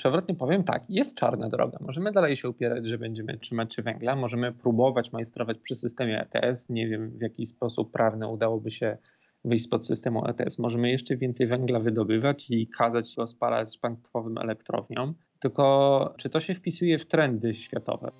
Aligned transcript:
Przewrotnie 0.00 0.34
powiem 0.34 0.64
tak, 0.64 0.84
jest 0.88 1.14
czarna 1.14 1.48
droga. 1.48 1.78
Możemy 1.80 2.12
dalej 2.12 2.36
się 2.36 2.48
upierać, 2.48 2.86
że 2.86 2.98
będziemy 2.98 3.38
trzymać 3.38 3.74
się 3.74 3.82
węgla, 3.82 4.16
możemy 4.16 4.52
próbować 4.52 5.12
majstrować 5.12 5.58
przy 5.58 5.74
systemie 5.74 6.26
ETS. 6.32 6.68
Nie 6.68 6.88
wiem, 6.88 7.10
w 7.10 7.22
jaki 7.22 7.46
sposób 7.46 7.92
prawny 7.92 8.28
udałoby 8.28 8.70
się 8.70 8.96
wyjść 9.44 9.64
spod 9.64 9.86
systemu 9.86 10.26
ETS. 10.28 10.58
Możemy 10.58 10.90
jeszcze 10.90 11.16
więcej 11.16 11.46
węgla 11.46 11.80
wydobywać 11.80 12.50
i 12.50 12.68
kazać 12.68 13.14
go 13.16 13.26
spalać 13.26 13.78
państwowym 13.78 14.38
elektrowniom. 14.38 15.14
Tylko 15.40 16.14
czy 16.18 16.30
to 16.30 16.40
się 16.40 16.54
wpisuje 16.54 16.98
w 16.98 17.06
trendy 17.06 17.54
światowe? 17.54 18.10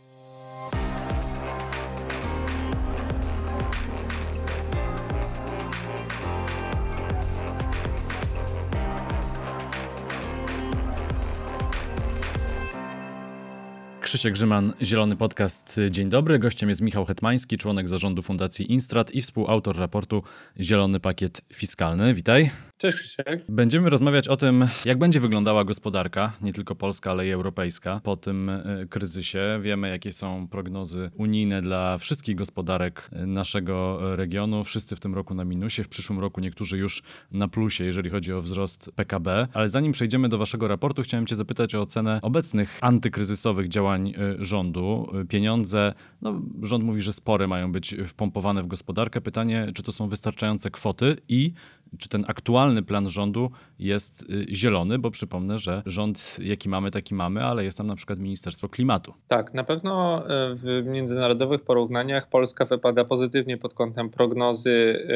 Krzysiek 14.20 14.34
Grzyman, 14.34 14.72
Zielony 14.82 15.16
Podcast. 15.16 15.80
Dzień 15.90 16.08
dobry. 16.08 16.38
Gościem 16.38 16.68
jest 16.68 16.80
Michał 16.80 17.04
Hetmański, 17.04 17.56
członek 17.58 17.88
zarządu 17.88 18.22
Fundacji 18.22 18.72
Instrat 18.72 19.10
i 19.10 19.20
współautor 19.20 19.76
raportu 19.76 20.22
Zielony 20.60 21.00
Pakiet 21.00 21.42
Fiskalny. 21.52 22.14
Witaj. 22.14 22.50
Cześć 22.78 22.96
Krzysiek. 22.96 23.44
Będziemy 23.48 23.90
rozmawiać 23.90 24.28
o 24.28 24.36
tym, 24.36 24.68
jak 24.84 24.98
będzie 24.98 25.20
wyglądała 25.20 25.64
gospodarka, 25.64 26.32
nie 26.42 26.52
tylko 26.52 26.74
polska, 26.74 27.10
ale 27.10 27.26
i 27.26 27.30
europejska 27.30 28.00
po 28.04 28.16
tym 28.16 28.48
e, 28.48 28.86
kryzysie. 28.90 29.58
Wiemy, 29.62 29.88
jakie 29.88 30.12
są 30.12 30.48
prognozy 30.48 31.10
unijne 31.16 31.62
dla 31.62 31.98
wszystkich 31.98 32.36
gospodarek 32.36 33.10
e, 33.12 33.26
naszego 33.26 33.98
regionu. 34.16 34.64
Wszyscy 34.64 34.96
w 34.96 35.00
tym 35.00 35.14
roku 35.14 35.34
na 35.34 35.44
minusie, 35.44 35.84
w 35.84 35.88
przyszłym 35.88 36.18
roku 36.18 36.40
niektórzy 36.40 36.78
już 36.78 37.02
na 37.32 37.48
plusie, 37.48 37.84
jeżeli 37.84 38.10
chodzi 38.10 38.32
o 38.32 38.40
wzrost 38.40 38.90
PKB. 38.96 39.48
Ale 39.52 39.68
zanim 39.68 39.92
przejdziemy 39.92 40.28
do 40.28 40.38
waszego 40.38 40.68
raportu, 40.68 41.02
chciałem 41.02 41.26
cię 41.26 41.36
zapytać 41.36 41.74
o 41.74 41.80
ocenę 41.80 42.18
obecnych 42.22 42.78
antykryzysowych 42.80 43.68
działań 43.68 44.09
e, 44.16 44.44
rządu. 44.44 45.12
Pieniądze, 45.28 45.92
no 46.22 46.40
rząd 46.62 46.84
mówi, 46.84 47.00
że 47.00 47.12
spore 47.12 47.46
mają 47.46 47.72
być 47.72 47.96
wpompowane 48.06 48.62
w 48.62 48.66
gospodarkę. 48.66 49.20
Pytanie, 49.20 49.66
czy 49.74 49.82
to 49.82 49.92
są 49.92 50.08
wystarczające 50.08 50.70
kwoty 50.70 51.16
i 51.28 51.52
czy 51.98 52.08
ten 52.08 52.24
aktualny 52.28 52.82
plan 52.82 53.08
rządu 53.08 53.50
jest 53.78 54.22
y, 54.22 54.46
zielony, 54.54 54.98
bo 54.98 55.10
przypomnę, 55.10 55.58
że 55.58 55.82
rząd 55.86 56.36
jaki 56.42 56.68
mamy, 56.68 56.90
taki 56.90 57.14
mamy, 57.14 57.44
ale 57.44 57.64
jest 57.64 57.78
tam 57.78 57.86
na 57.86 57.94
przykład 57.94 58.18
Ministerstwo 58.18 58.68
Klimatu. 58.68 59.14
Tak, 59.28 59.54
na 59.54 59.64
pewno 59.64 60.22
w 60.54 60.82
międzynarodowych 60.86 61.60
porównaniach 61.60 62.28
Polska 62.28 62.64
wypada 62.64 63.04
pozytywnie 63.04 63.58
pod 63.58 63.74
kątem 63.74 64.10
prognozy 64.10 65.06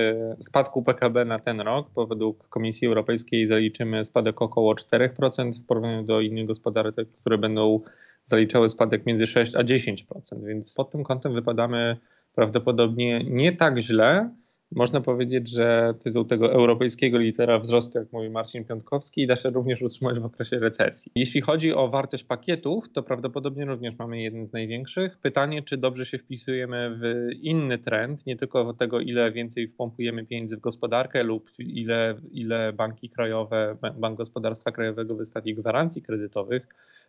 spadku 0.40 0.82
PKB 0.82 1.24
na 1.24 1.38
ten 1.38 1.60
rok, 1.60 1.86
bo 1.94 2.06
według 2.06 2.48
Komisji 2.48 2.88
Europejskiej 2.88 3.46
zaliczymy 3.46 4.04
spadek 4.04 4.42
około 4.42 4.74
4% 4.74 5.52
w 5.52 5.66
porównaniu 5.66 6.02
do 6.02 6.20
innych 6.20 6.46
gospodarek, 6.46 6.94
które 7.20 7.38
będą 7.38 7.80
zaliczały 8.24 8.68
spadek 8.68 9.06
między 9.06 9.26
6 9.26 9.54
a 9.54 9.64
10%, 9.64 10.44
więc 10.46 10.74
pod 10.74 10.90
tym 10.90 11.04
kątem 11.04 11.34
wypadamy 11.34 11.96
prawdopodobnie 12.34 13.24
nie 13.24 13.52
tak 13.52 13.78
źle, 13.78 14.30
można 14.74 15.00
powiedzieć, 15.00 15.50
że 15.50 15.94
tytuł 16.02 16.24
tego 16.24 16.52
europejskiego 16.52 17.18
litera 17.18 17.58
wzrostu, 17.58 17.98
jak 17.98 18.12
mówi 18.12 18.30
Marcin 18.30 18.64
Piątkowski, 18.64 19.26
da 19.26 19.36
się 19.36 19.50
również 19.50 19.82
utrzymać 19.82 20.18
w 20.18 20.24
okresie 20.24 20.58
recesji. 20.58 21.12
Jeśli 21.14 21.40
chodzi 21.40 21.74
o 21.74 21.88
wartość 21.88 22.24
pakietów, 22.24 22.92
to 22.92 23.02
prawdopodobnie 23.02 23.64
również 23.64 23.98
mamy 23.98 24.22
jeden 24.22 24.46
z 24.46 24.52
największych. 24.52 25.18
Pytanie, 25.18 25.62
czy 25.62 25.76
dobrze 25.76 26.06
się 26.06 26.18
wpisujemy 26.18 26.98
w 27.00 27.28
inny 27.42 27.78
trend, 27.78 28.26
nie 28.26 28.36
tylko 28.36 28.74
tego, 28.74 29.00
ile 29.00 29.32
więcej 29.32 29.68
wpompujemy 29.68 30.26
pieniędzy 30.26 30.56
w 30.56 30.60
gospodarkę 30.60 31.22
lub 31.22 31.50
ile, 31.58 32.14
ile 32.32 32.72
banki 32.72 33.10
krajowe, 33.10 33.76
Bank 33.98 34.18
Gospodarstwa 34.18 34.72
Krajowego 34.72 35.14
wystawi 35.14 35.54
gwarancji 35.54 36.02
kredytowych, 36.02 36.66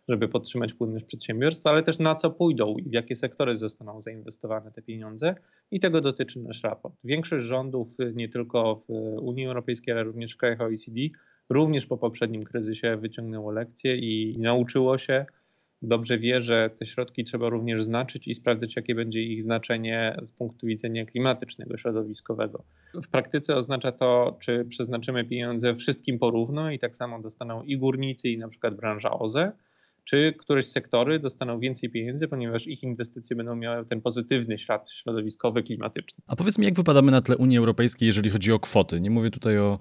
żeby 0.08 0.28
podtrzymać 0.28 0.74
płynność 0.74 1.04
przedsiębiorstwa, 1.04 1.70
ale 1.70 1.82
też 1.82 1.98
na 1.98 2.14
co 2.14 2.30
pójdą 2.30 2.76
i 2.76 2.82
w 2.88 2.92
jakie 2.92 3.16
sektory 3.16 3.58
zostaną 3.58 4.02
zainwestowane 4.02 4.72
te 4.72 4.82
pieniądze. 4.82 5.34
I 5.70 5.80
tego 5.80 6.00
dotyczy 6.00 6.40
nasz 6.40 6.62
raport. 6.62 6.94
Większość 7.04 7.46
rządów, 7.46 7.88
nie 8.14 8.28
tylko 8.28 8.76
w 8.76 8.90
Unii 9.20 9.46
Europejskiej, 9.46 9.94
ale 9.94 10.04
również 10.04 10.34
w 10.34 10.36
krajach 10.36 10.60
OECD, 10.60 11.00
również 11.48 11.86
po 11.86 11.98
poprzednim 11.98 12.44
kryzysie 12.44 12.96
wyciągnęło 12.96 13.52
lekcje 13.52 13.96
i 13.96 14.36
nauczyło 14.38 14.98
się, 14.98 15.26
dobrze 15.82 16.18
wie, 16.18 16.42
że 16.42 16.70
te 16.78 16.86
środki 16.86 17.24
trzeba 17.24 17.48
również 17.48 17.84
znaczyć 17.84 18.28
i 18.28 18.34
sprawdzać, 18.34 18.76
jakie 18.76 18.94
będzie 18.94 19.22
ich 19.22 19.42
znaczenie 19.42 20.16
z 20.22 20.32
punktu 20.32 20.66
widzenia 20.66 21.06
klimatycznego, 21.06 21.76
środowiskowego. 21.76 22.64
W 22.94 23.08
praktyce 23.08 23.56
oznacza 23.56 23.92
to, 23.92 24.36
czy 24.40 24.64
przeznaczymy 24.64 25.24
pieniądze 25.24 25.74
wszystkim 25.74 26.18
porówno 26.18 26.70
i 26.70 26.78
tak 26.78 26.96
samo 26.96 27.20
dostaną 27.20 27.62
i 27.62 27.76
górnicy, 27.78 28.28
i 28.28 28.38
na 28.38 28.48
przykład 28.48 28.74
branża 28.74 29.10
OZE, 29.10 29.52
czy 30.06 30.34
któreś 30.38 30.66
sektory 30.66 31.18
dostaną 31.18 31.60
więcej 31.60 31.90
pieniędzy, 31.90 32.28
ponieważ 32.28 32.66
ich 32.66 32.82
inwestycje 32.82 33.36
będą 33.36 33.56
miały 33.56 33.86
ten 33.86 34.00
pozytywny 34.00 34.58
ślad 34.58 34.90
środowiskowy, 34.90 35.62
klimatyczny. 35.62 36.24
A 36.26 36.36
powiedz 36.36 36.58
mi, 36.58 36.64
jak 36.64 36.74
wypadamy 36.74 37.12
na 37.12 37.20
tle 37.20 37.36
Unii 37.36 37.58
Europejskiej, 37.58 38.06
jeżeli 38.06 38.30
chodzi 38.30 38.52
o 38.52 38.58
kwoty? 38.58 39.00
Nie 39.00 39.10
mówię 39.10 39.30
tutaj 39.30 39.58
o 39.58 39.78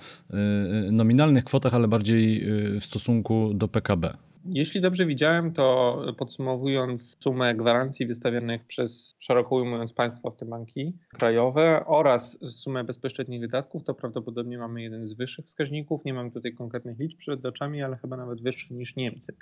y, 0.88 0.92
nominalnych 0.92 1.44
kwotach, 1.44 1.74
ale 1.74 1.88
bardziej 1.88 2.50
y, 2.76 2.80
w 2.80 2.86
stosunku 2.86 3.52
do 3.54 3.68
PKB. 3.68 4.18
Jeśli 4.50 4.82
dobrze 4.82 5.06
widziałem, 5.06 5.54
to 5.54 6.02
podsumowując 6.18 7.18
sumę 7.24 7.56
gwarancji 7.56 8.06
wystawianych 8.06 8.66
przez 8.66 9.16
szeroko 9.20 9.56
ujmując 9.56 9.94
państwo, 9.94 10.32
w 10.32 10.38
tym 10.38 10.50
banki 10.50 10.94
krajowe 11.10 11.84
oraz 11.86 12.38
sumę 12.52 12.84
bezpośrednich 12.84 13.42
wydatków, 13.42 13.84
to 13.84 13.94
prawdopodobnie 13.94 14.58
mamy 14.58 14.82
jeden 14.82 15.08
z 15.08 15.14
wyższych 15.14 15.46
wskaźników. 15.46 16.06
Nie 16.06 16.14
mam 16.14 16.32
tutaj 16.32 16.54
konkretnych 16.54 17.00
liczb 17.00 17.18
przed 17.18 17.46
oczami, 17.46 17.84
ale 17.84 17.98
chyba 17.98 18.18
nawet 18.18 18.42
wyższy 18.42 18.74
niż 18.74 18.96
Niemcy 18.96 19.34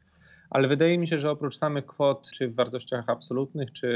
ale 0.54 0.68
wydaje 0.68 0.98
mi 0.98 1.08
się, 1.08 1.20
że 1.20 1.32
oprócz 1.32 1.58
samych 1.58 1.86
kwot, 1.86 2.32
czy 2.32 2.48
w 2.48 2.56
wartościach 2.56 3.10
absolutnych, 3.10 3.72
czy, 3.72 3.90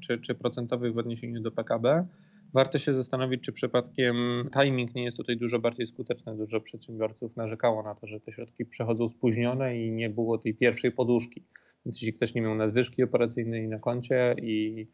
czy, 0.00 0.18
czy 0.18 0.34
procentowych 0.34 0.94
w 0.94 0.98
odniesieniu 0.98 1.40
do 1.40 1.50
PKB, 1.50 2.06
warto 2.54 2.78
się 2.78 2.94
zastanowić, 2.94 3.42
czy 3.42 3.52
przypadkiem 3.52 4.16
timing 4.60 4.94
nie 4.94 5.04
jest 5.04 5.16
tutaj 5.16 5.36
dużo 5.36 5.58
bardziej 5.58 5.86
skuteczny. 5.86 6.36
Dużo 6.36 6.60
przedsiębiorców 6.60 7.36
narzekało 7.36 7.82
na 7.82 7.94
to, 7.94 8.06
że 8.06 8.20
te 8.20 8.32
środki 8.32 8.64
przechodzą 8.64 9.08
spóźnione 9.08 9.78
i 9.78 9.92
nie 9.92 10.10
było 10.10 10.38
tej 10.38 10.54
pierwszej 10.54 10.92
poduszki. 10.92 11.42
Więc 11.86 12.02
jeśli 12.02 12.12
ktoś 12.12 12.34
nie 12.34 12.42
miał 12.42 12.54
nadwyżki 12.54 13.02
operacyjnej 13.02 13.68
na 13.68 13.78
koncie 13.78 14.34
i 14.42 14.86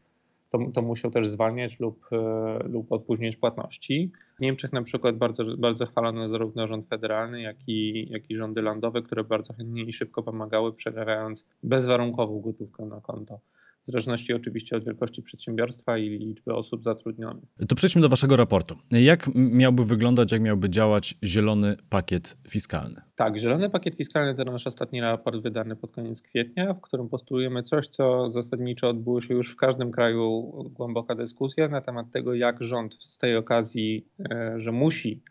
to, 0.50 0.58
to 0.74 0.82
musiał 0.82 1.10
też 1.10 1.28
zwalniać 1.28 1.80
lub, 1.80 2.06
e, 2.12 2.58
lub 2.68 2.92
opóźniać 2.92 3.36
płatności. 3.36 4.10
W 4.38 4.40
Niemczech 4.40 4.72
na 4.72 4.82
przykład 4.82 5.16
bardzo, 5.16 5.44
bardzo 5.58 5.86
chwalono 5.86 6.28
zarówno 6.28 6.66
rząd 6.66 6.88
federalny, 6.88 7.42
jak 7.42 7.56
i, 7.66 8.08
jak 8.10 8.30
i 8.30 8.36
rządy 8.36 8.62
landowe, 8.62 9.02
które 9.02 9.24
bardzo 9.24 9.54
chętnie 9.54 9.82
i 9.82 9.92
szybko 9.92 10.22
pomagały, 10.22 10.72
przelewiając 10.72 11.44
bezwarunkową 11.62 12.40
gotówkę 12.40 12.84
na 12.86 13.00
konto 13.00 13.40
w 13.82 13.86
zależności 13.86 14.34
oczywiście 14.34 14.76
od 14.76 14.84
wielkości 14.84 15.22
przedsiębiorstwa 15.22 15.98
i 15.98 16.08
liczby 16.08 16.54
osób 16.54 16.84
zatrudnionych. 16.84 17.44
To 17.68 17.74
przejdźmy 17.74 18.02
do 18.02 18.08
Waszego 18.08 18.36
raportu. 18.36 18.76
Jak 18.90 19.30
miałby 19.34 19.84
wyglądać, 19.84 20.32
jak 20.32 20.40
miałby 20.40 20.70
działać 20.70 21.14
zielony 21.24 21.76
pakiet 21.90 22.36
fiskalny? 22.48 23.00
Tak, 23.16 23.38
zielony 23.38 23.70
pakiet 23.70 23.96
fiskalny 23.96 24.34
to 24.34 24.44
nasz 24.44 24.66
ostatni 24.66 25.00
raport 25.00 25.42
wydany 25.42 25.76
pod 25.76 25.92
koniec 25.92 26.22
kwietnia, 26.22 26.74
w 26.74 26.80
którym 26.80 27.08
postulujemy 27.08 27.62
coś, 27.62 27.88
co 27.88 28.30
zasadniczo 28.30 28.88
odbyło 28.88 29.22
się 29.22 29.34
już 29.34 29.52
w 29.52 29.56
każdym 29.56 29.92
kraju 29.92 30.52
głęboka 30.74 31.14
dyskusja 31.14 31.68
na 31.68 31.80
temat 31.80 32.06
tego, 32.12 32.34
jak 32.34 32.64
rząd 32.64 32.94
z 32.94 33.18
tej 33.18 33.36
okazji, 33.36 34.06
e, 34.30 34.54
że 34.56 34.72
musi 34.72 35.22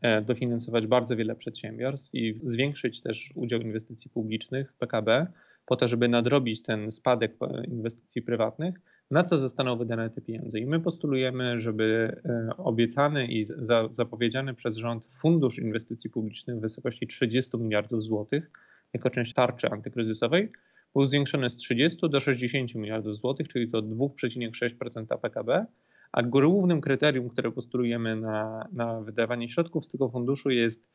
e, 0.00 0.22
dofinansować 0.22 0.86
bardzo 0.86 1.16
wiele 1.16 1.34
przedsiębiorstw 1.34 2.14
i 2.14 2.40
zwiększyć 2.44 3.02
też 3.02 3.30
udział 3.34 3.60
inwestycji 3.60 4.10
publicznych 4.10 4.72
w 4.72 4.76
PKB, 4.76 5.26
po 5.66 5.76
to, 5.76 5.88
żeby 5.88 6.08
nadrobić 6.08 6.62
ten 6.62 6.92
spadek 6.92 7.36
inwestycji 7.68 8.22
prywatnych, 8.22 8.74
na 9.10 9.24
co 9.24 9.38
zostaną 9.38 9.76
wydane 9.76 10.10
te 10.10 10.20
pieniądze. 10.20 10.58
I 10.58 10.66
my 10.66 10.80
postulujemy, 10.80 11.60
żeby 11.60 12.16
e, 12.24 12.56
obiecany 12.56 13.26
i 13.26 13.46
zapowiedziany 13.90 14.54
przez 14.54 14.76
rząd 14.76 15.04
fundusz 15.10 15.58
inwestycji 15.58 16.10
publicznych 16.10 16.56
w 16.56 16.60
wysokości 16.60 17.06
30 17.06 17.56
miliardów 17.58 18.02
złotych 18.02 18.50
jako 18.94 19.10
część 19.10 19.34
tarczy 19.34 19.70
antykryzysowej 19.70 20.52
był 20.94 21.08
zwiększony 21.08 21.50
z 21.50 21.56
30 21.56 22.10
do 22.10 22.20
60 22.20 22.74
miliardów 22.74 23.16
złotych, 23.16 23.48
czyli 23.48 23.70
to 23.70 23.82
2,6% 23.82 25.18
PKB, 25.18 25.66
a 26.12 26.22
głównym 26.22 26.80
kryterium, 26.80 27.28
które 27.28 27.52
postulujemy 27.52 28.16
na, 28.16 28.68
na 28.72 29.00
wydawanie 29.00 29.48
środków 29.48 29.86
z 29.86 29.88
tego 29.88 30.08
funduszu 30.08 30.50
jest 30.50 30.88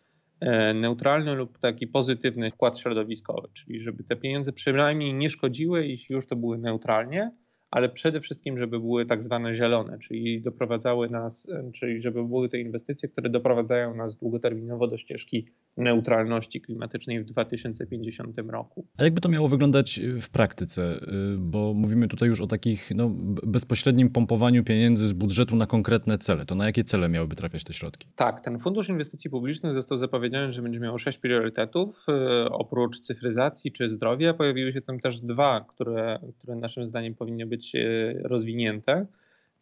neutralny 0.74 1.36
lub 1.36 1.60
taki 1.60 1.88
pozytywny 1.88 2.52
wkład 2.52 2.80
środowiskowy, 2.80 3.48
czyli 3.54 3.82
żeby 3.82 4.04
te 4.04 4.16
pieniądze 4.16 4.54
przynajmniej 4.54 5.14
nie 5.14 5.30
szkodziły, 5.30 5.88
jeśli 5.88 6.16
już 6.16 6.28
to 6.28 6.36
były 6.36 6.58
neutralnie, 6.58 7.32
ale 7.72 7.90
przede 7.90 8.22
wszystkim, 8.22 8.58
żeby 8.58 8.80
były 8.80 9.06
tak 9.06 9.24
zwane 9.24 9.56
zielone, 9.56 10.00
czyli 10.00 10.42
doprowadzały 10.42 11.10
nas, 11.10 11.48
czyli 11.74 12.02
żeby 12.02 12.24
były 12.28 12.50
te 12.50 12.60
inwestycje, 12.60 13.10
które 13.10 13.30
doprowadzają 13.30 13.96
nas 13.96 14.18
długoterminowo 14.18 14.88
do 14.88 14.98
ścieżki 14.98 15.48
neutralności 15.78 16.62
klimatycznej 16.62 17.24
w 17.24 17.26
2050 17.26 18.38
roku. 18.48 18.88
A 18.98 19.04
jakby 19.04 19.22
to 19.22 19.30
miało 19.30 19.48
wyglądać 19.48 20.02
w 20.22 20.30
praktyce? 20.30 21.00
Bo 21.38 21.74
mówimy 21.74 22.08
tutaj 22.08 22.30
już 22.30 22.42
o 22.42 22.48
takich 22.48 22.92
no, 22.96 23.12
bezpośrednim 23.44 24.10
pompowaniu 24.10 24.64
pieniędzy 24.64 25.08
z 25.08 25.14
budżetu 25.14 25.56
na 25.56 25.66
konkretne 25.66 26.18
cele. 26.18 26.46
To 26.46 26.56
na 26.56 26.66
jakie 26.66 26.84
cele 26.84 27.10
miałyby 27.10 27.36
trafiać 27.36 27.64
te 27.64 27.74
środki? 27.74 28.08
Tak, 28.16 28.42
ten 28.42 28.60
Fundusz 28.60 28.90
Inwestycji 28.90 29.30
Publicznych 29.30 29.74
został 29.74 29.98
zapowiedziany, 29.98 30.52
że 30.52 30.62
będzie 30.62 30.80
miał 30.80 30.98
sześć 30.98 31.20
priorytetów. 31.20 32.06
Oprócz 32.52 33.00
cyfryzacji 33.00 33.72
czy 33.72 33.90
zdrowia 33.90 34.34
pojawiły 34.34 34.74
się 34.74 34.82
tam 34.82 35.00
też 35.00 35.22
dwa, 35.22 35.66
które, 35.70 36.20
które 36.40 36.56
naszym 36.56 36.88
zdaniem 36.88 37.16
powinny 37.16 37.46
być 37.46 37.76
rozwinięte 38.24 39.06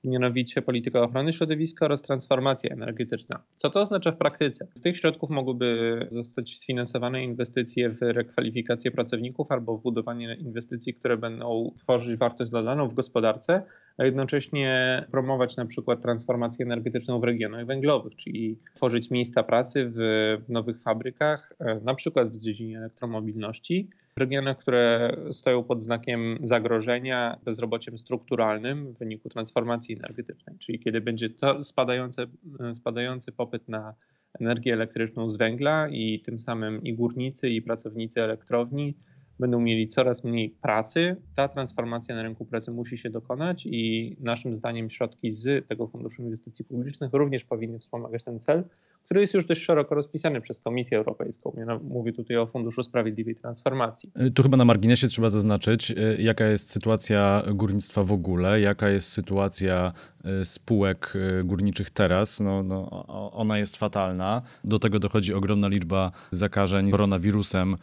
mianowicie 0.07 0.61
polityka 0.61 1.01
ochrony 1.01 1.33
środowiska 1.33 1.85
oraz 1.85 2.01
transformacja 2.01 2.69
energetyczna. 2.69 3.43
Co 3.55 3.69
to 3.69 3.81
oznacza 3.81 4.11
w 4.11 4.17
praktyce? 4.17 4.67
Z 4.73 4.81
tych 4.81 4.97
środków 4.97 5.29
mogłyby 5.29 5.99
zostać 6.11 6.57
sfinansowane 6.57 7.23
inwestycje 7.23 7.89
w 7.89 8.01
rekwalifikację 8.01 8.91
pracowników 8.91 9.51
albo 9.51 9.77
w 9.77 9.81
budowanie 9.81 10.35
inwestycji, 10.35 10.93
które 10.93 11.17
będą 11.17 11.71
tworzyć 11.77 12.17
wartość 12.17 12.51
dodaną 12.51 12.87
w 12.87 12.93
gospodarce, 12.93 13.61
a 13.97 14.05
jednocześnie 14.05 15.03
promować 15.11 15.55
na 15.55 15.65
przykład 15.65 16.01
transformację 16.01 16.65
energetyczną 16.65 17.19
w 17.19 17.23
regionach 17.23 17.65
węglowych, 17.65 18.15
czyli 18.15 18.59
tworzyć 18.75 19.11
miejsca 19.11 19.43
pracy 19.43 19.91
w 19.95 20.49
nowych 20.49 20.81
fabrykach, 20.81 21.53
e, 21.59 21.79
na 21.83 21.95
przykład 21.95 22.29
w 22.29 22.39
dziedzinie 22.39 22.77
elektromobilności, 22.77 23.89
regionach, 24.19 24.57
które 24.57 25.15
stoją 25.31 25.63
pod 25.63 25.83
znakiem 25.83 26.37
zagrożenia 26.43 27.39
bezrobociem 27.45 27.97
strukturalnym 27.97 28.93
w 28.93 28.97
wyniku 28.97 29.29
transformacji 29.29 29.95
energetycznej, 29.95 30.57
czyli 30.59 30.79
kiedy 30.79 31.01
będzie 31.01 31.29
spadający, 31.63 32.27
spadający 32.73 33.31
popyt 33.31 33.69
na 33.69 33.93
energię 34.39 34.73
elektryczną 34.73 35.29
z 35.29 35.37
węgla 35.37 35.89
i 35.89 36.19
tym 36.25 36.39
samym 36.39 36.83
i 36.83 36.93
górnicy, 36.93 37.49
i 37.49 37.61
pracownicy 37.61 38.21
elektrowni 38.21 38.95
będą 39.39 39.59
mieli 39.59 39.89
coraz 39.89 40.23
mniej 40.23 40.49
pracy. 40.49 41.15
Ta 41.35 41.47
transformacja 41.47 42.15
na 42.15 42.23
rynku 42.23 42.45
pracy 42.45 42.71
musi 42.71 42.97
się 42.97 43.09
dokonać 43.09 43.65
i 43.65 44.15
naszym 44.19 44.55
zdaniem 44.55 44.89
środki 44.89 45.31
z 45.31 45.67
tego 45.67 45.87
Funduszu 45.87 46.21
Inwestycji 46.21 46.65
Publicznych 46.65 47.13
również 47.13 47.43
powinny 47.43 47.79
wspomagać 47.79 48.23
ten 48.23 48.39
cel, 48.39 48.63
który 49.05 49.21
jest 49.21 49.33
już 49.33 49.45
dość 49.45 49.61
szeroko 49.61 49.95
rozpisany 49.95 50.41
przez 50.41 50.59
Komisję 50.59 50.97
Europejską. 50.97 51.55
Mówię 51.83 52.13
tutaj 52.13 52.37
o 52.37 52.47
Funduszu 52.47 52.83
Sprawiedliwej 52.83 53.35
Transformacji. 53.35 54.11
E, 54.15 54.29
tu 54.29 54.43
chyba 54.43 54.57
na 54.57 54.65
marginesie 54.65 55.07
trzeba 55.07 55.29
zaznaczyć, 55.29 55.91
e, 55.91 55.95
jaka 56.19 56.45
jest 56.45 56.71
sytuacja 56.71 57.43
górnictwa 57.53 58.03
w 58.03 58.11
ogóle, 58.11 58.61
jaka 58.61 58.89
jest 58.89 59.09
sytuacja 59.09 59.93
e, 60.23 60.45
spółek 60.45 61.13
górniczych 61.43 61.89
teraz. 61.89 62.39
No, 62.39 62.63
no, 62.63 63.05
ona 63.33 63.57
jest 63.57 63.77
fatalna. 63.77 64.41
Do 64.63 64.79
tego 64.79 64.99
dochodzi 64.99 65.33
ogromna 65.33 65.67
liczba 65.67 66.11
zakażeń 66.31 66.91
koronawirusem 66.91 67.75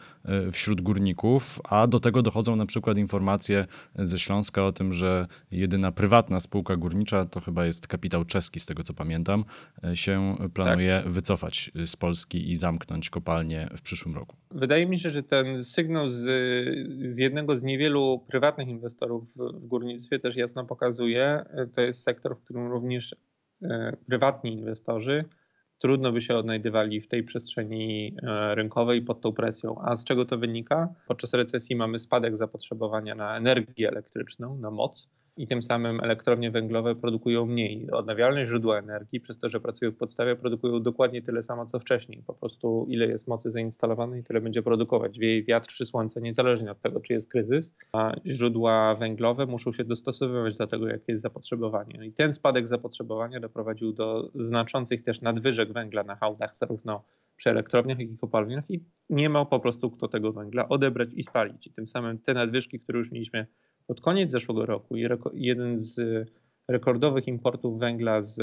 wśród 0.51 0.81
górników, 0.81 1.42
a 1.63 1.87
do 1.87 1.99
tego 1.99 2.21
dochodzą 2.21 2.55
na 2.55 2.65
przykład 2.65 2.97
informacje 2.97 3.65
ze 3.95 4.19
Śląska 4.19 4.65
o 4.65 4.71
tym, 4.71 4.93
że 4.93 5.27
jedyna 5.51 5.91
prywatna 5.91 6.39
spółka 6.39 6.75
górnicza, 6.75 7.25
to 7.25 7.39
chyba 7.39 7.65
jest 7.65 7.87
kapitał 7.87 8.25
czeski 8.25 8.59
z 8.59 8.65
tego 8.65 8.83
co 8.83 8.93
pamiętam, 8.93 9.45
się 9.93 10.35
planuje 10.53 11.01
tak 11.03 11.11
wycofać 11.11 11.71
z 11.85 11.95
Polski 11.95 12.51
i 12.51 12.55
zamknąć 12.55 13.09
kopalnię 13.09 13.69
w 13.77 13.81
przyszłym 13.81 14.15
roku? 14.15 14.35
Wydaje 14.51 14.85
mi 14.85 14.99
się, 14.99 15.09
że 15.09 15.23
ten 15.23 15.63
sygnał 15.63 16.09
z, 16.09 16.21
z 17.13 17.17
jednego 17.17 17.55
z 17.55 17.63
niewielu 17.63 18.23
prywatnych 18.27 18.67
inwestorów 18.67 19.23
w 19.35 19.67
górnictwie 19.67 20.19
też 20.19 20.35
jasno 20.35 20.65
pokazuje, 20.65 21.45
to 21.75 21.81
jest 21.81 22.03
sektor, 22.03 22.37
w 22.37 22.43
którym 22.43 22.67
również 22.67 23.15
e, 23.61 23.97
prywatni 24.07 24.53
inwestorzy 24.53 25.25
trudno 25.83 26.11
by 26.11 26.21
się 26.21 26.35
odnajdywali 26.35 27.01
w 27.01 27.07
tej 27.07 27.23
przestrzeni 27.23 28.15
e, 28.23 28.55
rynkowej 28.55 29.01
pod 29.01 29.21
tą 29.21 29.33
presją. 29.33 29.81
A 29.81 29.95
z 29.95 30.03
czego 30.03 30.25
to 30.25 30.37
wynika? 30.37 30.89
Podczas 31.07 31.33
recesji 31.33 31.75
mamy 31.75 31.99
spadek 31.99 32.37
zapotrzebowania 32.37 33.15
na 33.15 33.37
energię 33.37 33.87
elektryczną, 33.87 34.57
na 34.57 34.71
moc 34.71 35.07
i 35.37 35.47
tym 35.47 35.63
samym 35.63 35.99
elektrownie 35.99 36.51
węglowe 36.51 36.95
produkują 36.95 37.45
mniej. 37.45 37.91
Odnawialne 37.91 38.45
źródła 38.45 38.79
energii, 38.79 39.19
przez 39.19 39.39
to, 39.39 39.49
że 39.49 39.59
pracują 39.59 39.91
w 39.91 39.97
podstawie, 39.97 40.35
produkują 40.35 40.83
dokładnie 40.83 41.21
tyle 41.21 41.41
samo 41.41 41.65
co 41.65 41.79
wcześniej. 41.79 42.23
Po 42.27 42.33
prostu 42.33 42.85
ile 42.89 43.07
jest 43.07 43.27
mocy 43.27 43.51
zainstalowanej, 43.51 44.23
tyle 44.23 44.41
będzie 44.41 44.63
produkować. 44.63 45.19
Wieje 45.19 45.43
wiatr 45.43 45.67
czy 45.67 45.85
słońce, 45.85 46.21
niezależnie 46.21 46.71
od 46.71 46.81
tego, 46.81 46.99
czy 46.99 47.13
jest 47.13 47.31
kryzys. 47.31 47.75
A 47.93 48.15
źródła 48.25 48.95
węglowe 48.95 49.45
muszą 49.45 49.73
się 49.73 49.83
dostosowywać 49.83 50.57
do 50.57 50.67
tego, 50.67 50.87
jakie 50.87 51.05
jest 51.07 51.23
zapotrzebowanie. 51.23 52.05
I 52.05 52.13
ten 52.13 52.33
spadek 52.33 52.67
zapotrzebowania 52.67 53.39
doprowadził 53.39 53.93
do 53.93 54.31
znaczących 54.35 55.03
też 55.03 55.21
nadwyżek 55.21 55.73
węgla 55.73 56.03
na 56.03 56.15
hałdach, 56.15 56.57
zarówno 56.57 57.03
przy 57.35 57.49
elektrowniach, 57.49 57.99
jak 57.99 58.09
i 58.09 58.17
kopalniach 58.17 58.71
i 58.71 58.83
nie 59.09 59.29
ma 59.29 59.45
po 59.45 59.59
prostu 59.59 59.91
kto 59.91 60.07
tego 60.07 60.33
węgla 60.33 60.69
odebrać 60.69 61.09
i 61.13 61.23
spalić. 61.23 61.67
I 61.67 61.73
tym 61.73 61.87
samym 61.87 62.19
te 62.19 62.33
nadwyżki, 62.33 62.79
które 62.79 62.99
już 62.99 63.11
mieliśmy 63.11 63.47
pod 63.87 64.01
koniec 64.01 64.31
zeszłego 64.31 64.65
roku 64.65 64.95
jeden 65.33 65.79
z 65.79 65.99
rekordowych 66.67 67.27
importów 67.27 67.79
węgla 67.79 68.23
z 68.23 68.39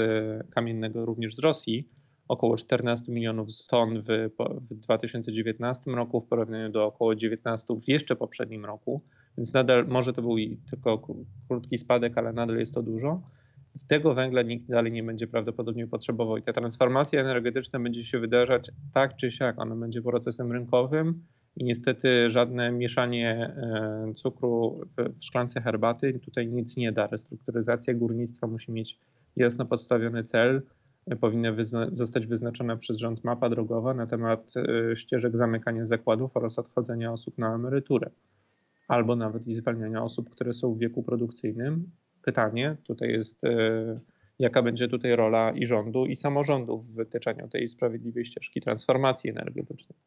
kamiennego 0.49 1.05
również 1.05 1.35
z 1.35 1.39
Rosji, 1.39 1.89
około 2.27 2.57
14 2.57 3.11
milionów 3.11 3.47
ton 3.69 4.01
w, 4.01 4.29
w 4.71 4.75
2019 4.75 5.91
roku 5.91 6.21
w 6.21 6.27
porównaniu 6.27 6.69
do 6.69 6.85
około 6.85 7.15
19 7.15 7.75
w 7.75 7.87
jeszcze 7.87 8.15
poprzednim 8.15 8.65
roku, 8.65 9.01
więc 9.37 9.53
nadal 9.53 9.87
może 9.87 10.13
to 10.13 10.21
był 10.21 10.35
tylko 10.69 11.01
krótki 11.47 11.77
spadek, 11.77 12.17
ale 12.17 12.33
nadal 12.33 12.57
jest 12.57 12.73
to 12.73 12.83
dużo. 12.83 13.21
Tego 13.87 14.13
węgla 14.13 14.41
nikt 14.41 14.67
dalej 14.67 14.91
nie 14.91 15.03
będzie 15.03 15.27
prawdopodobnie 15.27 15.87
potrzebował 15.87 16.37
i 16.37 16.43
ta 16.43 16.53
transformacja 16.53 17.21
energetyczna 17.21 17.79
będzie 17.79 18.03
się 18.03 18.19
wydarzać 18.19 18.71
tak 18.93 19.15
czy 19.15 19.31
siak. 19.31 19.59
Ona 19.59 19.75
będzie 19.75 20.01
procesem 20.01 20.51
rynkowym 20.51 21.23
i 21.57 21.63
niestety 21.63 22.29
żadne 22.29 22.71
mieszanie 22.71 23.35
e, 23.37 24.13
cukru 24.15 24.81
w 24.97 25.23
szklance 25.25 25.61
herbaty 25.61 26.19
tutaj 26.19 26.47
nic 26.47 26.77
nie 26.77 26.91
da. 26.91 27.07
Restrukturyzacja 27.07 27.93
górnictwa 27.93 28.47
musi 28.47 28.71
mieć 28.71 28.99
jasno 29.35 29.65
podstawiony 29.65 30.23
cel. 30.23 30.61
Powinna 31.19 31.51
wyzna 31.51 31.87
zostać 31.91 32.27
wyznaczona 32.27 32.77
przez 32.77 32.97
rząd 32.97 33.23
mapa 33.23 33.49
drogowa 33.49 33.93
na 33.93 34.07
temat 34.07 34.53
e, 34.57 34.95
ścieżek 34.95 35.37
zamykania 35.37 35.85
zakładów 35.85 36.37
oraz 36.37 36.59
odchodzenia 36.59 37.13
osób 37.13 37.37
na 37.37 37.55
emeryturę, 37.55 38.09
albo 38.87 39.15
nawet 39.15 39.47
i 39.47 39.55
zwalniania 39.55 40.03
osób, 40.03 40.29
które 40.29 40.53
są 40.53 40.73
w 40.73 40.79
wieku 40.79 41.03
produkcyjnym. 41.03 41.91
Pytanie 42.21 42.77
tutaj 42.83 43.09
jest, 43.09 43.43
e, 43.43 43.99
jaka 44.39 44.61
będzie 44.61 44.87
tutaj 44.87 45.15
rola 45.15 45.51
i 45.51 45.65
rządu, 45.65 46.05
i 46.05 46.15
samorządu 46.15 46.77
w 46.77 46.93
wytyczaniu 46.93 47.47
tej 47.47 47.67
sprawiedliwej 47.67 48.25
ścieżki 48.25 48.61
transformacji 48.61 49.29
energetycznej. 49.29 49.99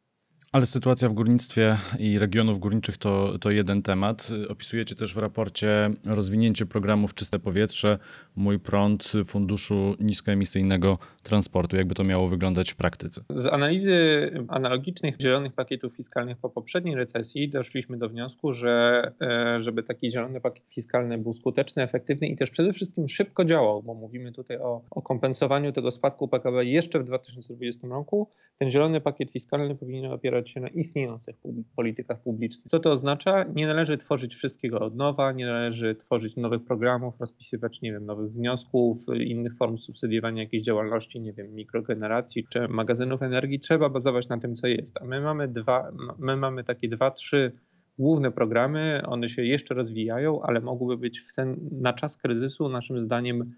Ale 0.54 0.66
sytuacja 0.66 1.08
w 1.08 1.12
górnictwie 1.12 1.76
i 1.98 2.18
regionów 2.18 2.58
górniczych 2.58 2.96
to, 2.96 3.38
to 3.38 3.50
jeden 3.50 3.82
temat. 3.82 4.28
Opisujecie 4.48 4.94
też 4.94 5.14
w 5.14 5.18
raporcie 5.18 5.90
rozwinięcie 6.04 6.66
programów 6.66 7.14
Czyste 7.14 7.38
Powietrze, 7.38 7.98
Mój 8.36 8.58
Prąd, 8.58 9.12
Funduszu 9.26 9.94
Niskoemisyjnego 10.00 10.98
Transportu. 11.22 11.76
Jakby 11.76 11.94
to 11.94 12.04
miało 12.04 12.28
wyglądać 12.28 12.72
w 12.72 12.76
praktyce? 12.76 13.24
Z 13.30 13.46
analizy 13.46 14.30
analogicznych 14.48 15.14
zielonych 15.20 15.52
pakietów 15.52 15.92
fiskalnych 15.92 16.38
po 16.38 16.50
poprzedniej 16.50 16.94
recesji 16.94 17.48
doszliśmy 17.48 17.98
do 17.98 18.08
wniosku, 18.08 18.52
że 18.52 19.02
e, 19.20 19.60
żeby 19.60 19.82
taki 19.82 20.10
zielony 20.10 20.40
pakiet 20.40 20.64
fiskalny 20.74 21.18
był 21.18 21.34
skuteczny, 21.34 21.82
efektywny 21.82 22.28
i 22.28 22.36
też 22.36 22.50
przede 22.50 22.72
wszystkim 22.72 23.08
szybko 23.08 23.44
działał, 23.44 23.82
bo 23.82 23.94
mówimy 23.94 24.32
tutaj 24.32 24.58
o, 24.58 24.82
o 24.90 25.02
kompensowaniu 25.02 25.72
tego 25.72 25.90
spadku 25.90 26.28
PKB 26.28 26.64
jeszcze 26.64 27.00
w 27.00 27.04
2020 27.04 27.88
roku, 27.88 28.28
ten 28.58 28.70
zielony 28.70 29.00
pakiet 29.00 29.30
fiskalny 29.30 29.74
powinien 29.74 30.12
opierać 30.12 30.43
się 30.48 30.60
na 30.60 30.68
istniejących 30.68 31.36
politykach 31.76 32.22
publicznych. 32.22 32.66
Co 32.66 32.80
to 32.80 32.92
oznacza? 32.92 33.44
Nie 33.54 33.66
należy 33.66 33.98
tworzyć 33.98 34.34
wszystkiego 34.34 34.80
od 34.80 34.96
nowa, 34.96 35.32
nie 35.32 35.46
należy 35.46 35.94
tworzyć 35.94 36.36
nowych 36.36 36.64
programów, 36.64 37.20
rozpisywać, 37.20 37.80
nie 37.82 37.92
wiem, 37.92 38.06
nowych 38.06 38.32
wniosków, 38.32 38.98
innych 39.20 39.56
form 39.56 39.76
subsydiowania 39.76 40.42
jakiejś 40.42 40.62
działalności, 40.62 41.20
nie 41.20 41.32
wiem, 41.32 41.54
mikrogeneracji 41.54 42.46
czy 42.48 42.68
magazynów 42.68 43.22
energii. 43.22 43.60
Trzeba 43.60 43.88
bazować 43.88 44.28
na 44.28 44.38
tym, 44.38 44.56
co 44.56 44.66
jest. 44.66 44.98
A 45.00 45.04
my 45.04 45.20
mamy 45.20 45.48
dwa, 45.48 45.92
my 46.18 46.36
mamy 46.36 46.64
takie 46.64 46.88
dwa, 46.88 47.10
trzy 47.10 47.52
główne 47.98 48.32
programy, 48.32 49.02
one 49.06 49.28
się 49.28 49.44
jeszcze 49.44 49.74
rozwijają, 49.74 50.42
ale 50.42 50.60
mogłyby 50.60 51.00
być 51.00 51.20
w 51.20 51.34
ten, 51.34 51.56
na 51.72 51.92
czas 51.92 52.16
kryzysu 52.16 52.68
naszym 52.68 53.00
zdaniem 53.00 53.54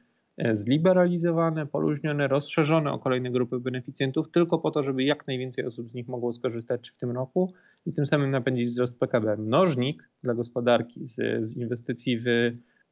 zliberalizowane, 0.52 1.66
poluźnione, 1.66 2.28
rozszerzone 2.28 2.92
o 2.92 2.98
kolejne 2.98 3.30
grupy 3.30 3.60
beneficjentów, 3.60 4.30
tylko 4.30 4.58
po 4.58 4.70
to, 4.70 4.82
żeby 4.82 5.04
jak 5.04 5.26
najwięcej 5.26 5.66
osób 5.66 5.90
z 5.90 5.94
nich 5.94 6.08
mogło 6.08 6.32
skorzystać 6.32 6.90
w 6.90 6.96
tym 6.96 7.10
roku 7.10 7.52
i 7.86 7.92
tym 7.92 8.06
samym 8.06 8.30
napędzić 8.30 8.68
wzrost 8.68 8.98
PKB. 8.98 9.36
Mnożnik 9.36 10.10
dla 10.22 10.34
gospodarki 10.34 11.06
z, 11.06 11.46
z 11.46 11.56
inwestycji 11.56 12.20
w 12.20 12.24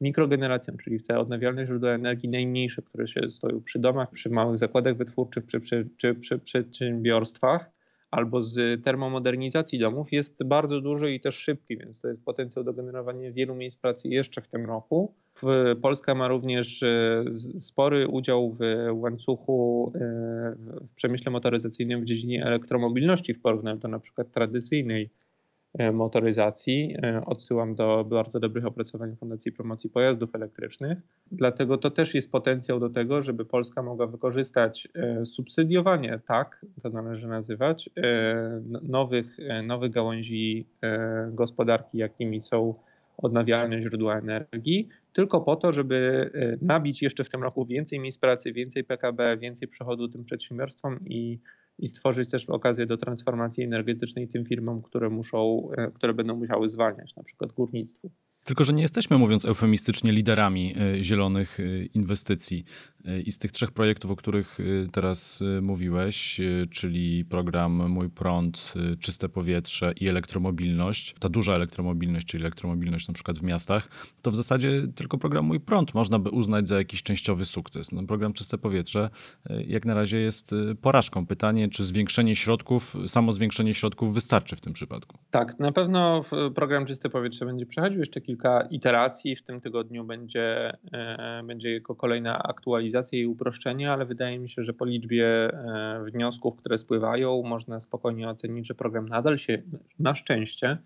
mikrogenerację, 0.01 0.73
czyli 0.83 0.99
w 0.99 1.05
te 1.05 1.19
odnawialne 1.19 1.65
źródła 1.65 1.89
energii 1.89 2.29
najmniejsze, 2.29 2.81
które 2.81 3.07
się 3.07 3.29
stoją 3.29 3.61
przy 3.61 3.79
domach, 3.79 4.11
przy 4.11 4.29
małych 4.29 4.57
zakładach 4.57 4.97
wytwórczych, 4.97 5.45
przy, 5.45 5.59
przy, 5.59 5.89
czy 5.97 6.15
przy 6.15 6.39
przedsiębiorstwach, 6.39 7.74
albo 8.15 8.41
z 8.41 8.83
termomodernizacji 8.83 9.79
domów 9.79 10.11
jest 10.11 10.43
bardzo 10.43 10.81
duży 10.81 11.13
i 11.13 11.19
też 11.19 11.35
szybki, 11.35 11.77
więc 11.77 12.01
to 12.01 12.07
jest 12.07 12.25
potencjał 12.25 12.65
do 12.65 12.73
generowania 12.73 13.31
wielu 13.31 13.55
miejsc 13.55 13.77
pracy 13.77 14.09
jeszcze 14.09 14.41
w 14.41 14.47
tym 14.47 14.65
roku. 14.65 15.13
Polska 15.81 16.15
ma 16.15 16.27
również 16.27 16.83
e, 16.83 17.23
spory 17.59 18.07
udział 18.07 18.57
w 18.59 18.59
łańcuchu 18.91 19.91
e, 19.95 19.99
w 20.81 20.95
przemyśle 20.95 21.31
motoryzacyjnym 21.31 22.01
w 22.01 22.05
dziedzinie 22.05 22.45
elektromobilności 22.45 23.33
w 23.33 23.41
porównaniu 23.41 23.77
do 23.77 23.87
na 23.87 23.99
przykład 23.99 24.31
tradycyjnej 24.31 25.09
motoryzacji. 25.93 26.95
E, 27.03 27.21
odsyłam 27.25 27.75
do 27.75 28.05
bardzo 28.09 28.39
dobrych 28.39 28.65
opracowań 28.65 29.15
Fundacji 29.15 29.51
Promocji 29.51 29.89
Pojazdów 29.89 30.35
Elektrycznych. 30.35 30.97
Dlatego 31.31 31.77
to 31.77 31.91
też 31.91 32.15
jest 32.15 32.31
potencjał 32.31 32.79
do 32.79 32.89
tego, 32.89 33.23
żeby 33.23 33.45
Polska 33.45 33.83
mogła 33.83 34.07
wykorzystać 34.07 34.87
e, 34.95 35.25
subsydiowanie, 35.25 36.19
tak 36.27 36.65
to 36.83 36.89
należy 36.89 37.27
nazywać, 37.27 37.89
nowych, 38.81 39.37
nowych 39.63 39.91
gałęzi 39.91 40.65
gospodarki, 41.31 41.97
jakimi 41.97 42.41
są 42.41 42.75
odnawialne 43.17 43.81
źródła 43.81 44.17
energii, 44.17 44.89
tylko 45.13 45.41
po 45.41 45.55
to, 45.55 45.71
żeby 45.71 46.29
nabić 46.61 47.01
jeszcze 47.01 47.23
w 47.23 47.29
tym 47.29 47.43
roku 47.43 47.65
więcej 47.65 47.99
miejsc 47.99 48.19
pracy, 48.19 48.53
więcej 48.53 48.83
PKB, 48.83 49.37
więcej 49.37 49.67
przychodu 49.67 50.07
tym 50.07 50.23
przedsiębiorstwom 50.23 50.99
i 51.05 51.39
i 51.79 51.87
stworzyć 51.87 52.29
też 52.29 52.49
okazję 52.49 52.85
do 52.85 52.97
transformacji 52.97 53.63
energetycznej 53.63 54.27
tym 54.27 54.45
firmom, 54.45 54.81
które 54.81 55.09
muszą, 55.09 55.69
e, 55.77 55.91
które 55.91 56.13
będą 56.13 56.35
musiały 56.35 56.69
zwalniać, 56.69 57.15
na 57.15 57.23
przykład 57.23 57.51
górnictwu. 57.51 58.11
Tylko, 58.45 58.63
że 58.63 58.73
nie 58.73 58.81
jesteśmy, 58.81 59.17
mówiąc 59.17 59.45
eufemistycznie, 59.45 60.11
liderami 60.11 60.75
e, 60.77 61.03
zielonych 61.03 61.59
e, 61.59 61.85
inwestycji. 61.85 62.65
E, 63.05 63.21
I 63.21 63.31
z 63.31 63.37
tych 63.37 63.51
trzech 63.51 63.71
projektów, 63.71 64.11
o 64.11 64.15
których 64.15 64.57
teraz 64.91 65.43
mówiłeś, 65.61 66.41
czyli 66.71 67.25
program 67.25 67.89
Mój 67.89 68.09
Prąd, 68.09 68.73
Czyste 68.99 69.29
Powietrze 69.29 69.93
i 69.99 70.07
elektromobilność, 70.07 71.15
ta 71.19 71.29
duża 71.29 71.55
elektromobilność, 71.55 72.27
czyli 72.27 72.43
elektromobilność 72.43 73.07
na 73.07 73.13
przykład 73.13 73.39
w 73.39 73.43
miastach, 73.43 73.89
to 74.21 74.31
w 74.31 74.35
zasadzie 74.35 74.87
tylko 74.95 75.17
program 75.17 75.45
Mój 75.45 75.59
Prąd 75.59 75.93
można 75.93 76.19
by 76.19 76.29
uznać 76.29 76.67
za 76.67 76.77
jakiś 76.77 77.03
częściowy 77.03 77.45
sukces. 77.45 77.91
No, 77.91 78.03
program 78.03 78.33
Czyste 78.33 78.57
Powietrze 78.57 79.09
jak 79.67 79.85
na 79.85 79.93
razie 79.93 80.17
jest 80.17 80.51
porażką. 80.81 81.25
Pytanie, 81.25 81.69
czy 81.69 81.83
zwiększenie 81.83 82.35
środków, 82.35 82.95
samo 83.07 83.31
zwiększenie 83.31 83.73
środków 83.73 84.13
wystarczy 84.13 84.55
w 84.55 84.61
tym 84.61 84.73
przypadku? 84.73 85.17
Tak, 85.31 85.59
na 85.59 85.71
pewno 85.71 86.25
program 86.55 86.85
Czyste 86.85 87.09
Powietrze 87.09 87.45
będzie 87.45 87.65
przechodził 87.65 87.99
jeszcze 87.99 88.21
kilka 88.21 88.34
kilka 88.35 88.61
iteracji. 88.61 89.35
W 89.35 89.43
tym 89.43 89.61
tygodniu 89.61 90.03
będzie, 90.03 90.77
e, 90.93 91.43
będzie 91.43 91.69
jego 91.69 91.95
kolejna 91.95 92.43
aktualizacja 92.43 93.19
i 93.19 93.25
uproszczenie, 93.25 93.91
ale 93.91 94.05
wydaje 94.05 94.39
mi 94.39 94.49
się, 94.49 94.63
że 94.63 94.73
po 94.73 94.85
liczbie 94.85 95.27
e, 95.27 96.03
wniosków, 96.11 96.55
które 96.55 96.77
spływają, 96.77 97.43
można 97.43 97.81
spokojnie 97.81 98.29
ocenić, 98.29 98.67
że 98.67 98.75
program 98.75 99.09
nadal 99.09 99.37
się 99.37 99.61
na 99.99 100.15
szczęście 100.15 100.77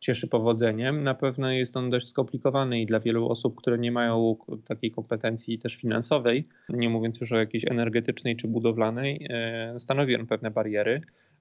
cieszy 0.00 0.28
powodzeniem. 0.28 1.02
Na 1.02 1.14
pewno 1.14 1.52
jest 1.52 1.76
on 1.76 1.90
dość 1.90 2.08
skomplikowany 2.08 2.80
i 2.80 2.86
dla 2.86 3.00
wielu 3.00 3.28
osób, 3.28 3.56
które 3.56 3.78
nie 3.78 3.92
mają 3.92 4.36
takiej 4.64 4.90
kompetencji 4.90 5.58
też 5.58 5.76
finansowej, 5.76 6.48
nie 6.68 6.88
mówiąc 6.88 7.20
już 7.20 7.32
o 7.32 7.36
jakiejś 7.36 7.64
energetycznej 7.64 8.36
czy 8.36 8.48
budowlanej, 8.48 9.26
e, 9.30 9.80
stanowi 9.80 10.16
on 10.16 10.26
pewne 10.26 10.50
bariery 10.50 11.00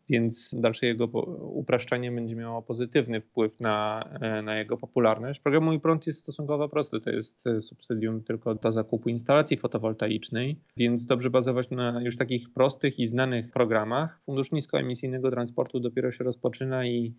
więc 0.10 0.56
dalsze 0.58 0.86
jego 0.86 1.06
upraszczanie 1.42 2.12
będzie 2.12 2.36
miało 2.36 2.62
pozytywny 2.62 3.22
wpływ 3.22 3.60
na, 3.60 4.10
e, 4.22 4.42
na 4.42 4.58
jego 4.58 4.78
popularność. 4.78 5.40
Program 5.40 5.64
Mój 5.64 5.80
Prąd 5.80 6.08
jest 6.08 6.20
stosunkowo 6.20 6.70
prosty, 6.70 7.02
to 7.02 7.10
jest 7.10 7.48
e, 7.48 7.62
subsydium 7.62 8.24
tylko 8.24 8.56
do 8.56 8.72
zakupu 8.72 9.10
instalacji 9.10 9.58
fotowoltaicznej, 9.58 10.60
więc 10.78 11.06
dobrze 11.06 11.30
bazować 11.30 11.70
na 11.70 12.02
już 12.02 12.18
takich 12.18 12.50
prostych 12.50 13.00
i 13.00 13.08
znanych 13.08 13.52
programach. 13.52 14.20
Fundusz 14.26 14.52
Niskoemisyjnego 14.52 15.32
Transportu 15.32 15.80
dopiero 15.80 16.12
się 16.12 16.24
rozpoczyna 16.24 16.86
i 16.86 17.14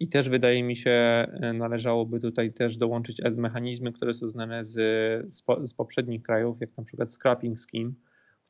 i 0.00 0.08
też 0.08 0.28
wydaje 0.28 0.62
mi 0.62 0.76
się, 0.76 0.90
e, 0.90 1.52
należałoby 1.52 2.20
tutaj 2.20 2.52
też 2.52 2.76
dołączyć 2.76 3.22
mechanizmy, 3.36 3.92
które 3.92 4.14
są 4.14 4.30
znane 4.30 4.64
z, 4.64 4.74
z, 5.64 5.74
poprzednich 5.74 6.22
krajów, 6.22 6.60
jak 6.60 6.76
na 6.76 6.84
przykład 6.84 7.14
scrapping 7.14 7.60
scheme, 7.60 7.92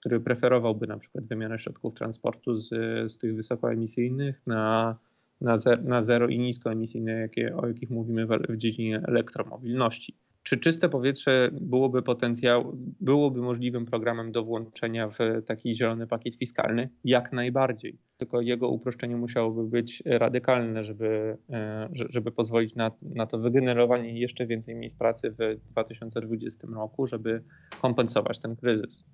który 0.00 0.20
preferowałby 0.20 0.86
na 0.86 0.98
przykład 0.98 1.24
wymianę 1.24 1.58
środków 1.58 1.94
transportu 1.94 2.56
z, 2.56 2.68
z 3.12 3.18
tych 3.18 3.34
wysokoemisyjnych 3.34 4.42
na, 4.46 4.96
na, 5.40 5.56
zer, 5.56 5.84
na 5.84 6.02
zero 6.02 6.28
i 6.28 6.38
niskoemisyjne, 6.38 7.12
jakie, 7.12 7.56
o 7.56 7.68
jakich 7.68 7.90
mówimy 7.90 8.26
w, 8.26 8.30
w 8.48 8.56
dziedzinie 8.56 9.02
elektromobilności. 9.06 10.14
Czy 10.42 10.56
czyste 10.56 10.88
powietrze 10.88 11.50
byłoby 11.52 12.02
potencjał, 12.02 12.76
byłoby 13.00 13.42
możliwym 13.42 13.86
programem 13.86 14.32
do 14.32 14.44
włączenia 14.44 15.08
w 15.08 15.18
taki 15.46 15.74
zielony 15.74 16.06
pakiet 16.06 16.36
fiskalny? 16.36 16.88
Jak 17.04 17.32
najbardziej. 17.32 17.98
Tylko 18.16 18.40
jego 18.40 18.68
uproszczenie 18.68 19.16
musiałoby 19.16 19.64
być 19.64 20.02
radykalne, 20.06 20.84
żeby, 20.84 21.36
e, 21.50 21.88
żeby 21.92 22.32
pozwolić 22.32 22.74
na, 22.74 22.90
na 23.02 23.26
to 23.26 23.38
wygenerowanie 23.38 24.20
jeszcze 24.20 24.46
więcej 24.46 24.74
miejsc 24.74 24.96
pracy 24.96 25.34
w 25.38 25.70
2020 25.70 26.68
roku, 26.74 27.06
żeby 27.06 27.42
kompensować 27.82 28.38
ten 28.38 28.56
kryzys. 28.56 29.04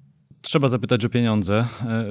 Trzeba 0.44 0.68
zapytać 0.68 1.04
o 1.04 1.08
pieniądze 1.08 1.54
e, 1.58 1.64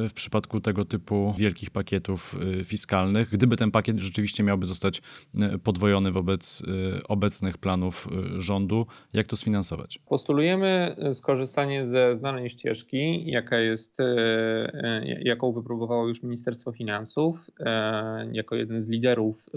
w 0.10 0.14
przypadku 0.14 0.60
tego 0.62 0.86
typu 0.86 1.34
wielkich 1.38 1.72
pakietów 1.72 2.36
e, 2.60 2.64
fiskalnych. 2.64 3.30
Gdyby 3.30 3.58
ten 3.58 3.72
pakiet 3.72 4.00
rzeczywiście 4.00 4.44
miałby 4.44 4.66
zostać 4.66 5.02
e, 5.42 5.58
podwojony 5.58 6.12
wobec 6.12 6.64
obecnych 7.08 7.58
planów 7.58 8.08
rządu, 8.38 8.86
jak 9.14 9.28
to 9.28 9.36
sfinansować? 9.36 10.00
Postulujemy 10.10 10.96
skorzystanie 11.14 11.88
ze 11.88 12.18
znanej 12.18 12.50
ścieżki, 12.50 13.32
jaka 13.32 13.60
jest, 13.60 13.98
jaką 15.20 15.52
wypróbowało 15.52 16.08
już 16.08 16.24
Ministerstwo 16.24 16.72
Finansów, 16.72 17.52
jako 18.32 18.56
jeden 18.56 18.84
z 18.84 18.90
liderów 18.90 19.50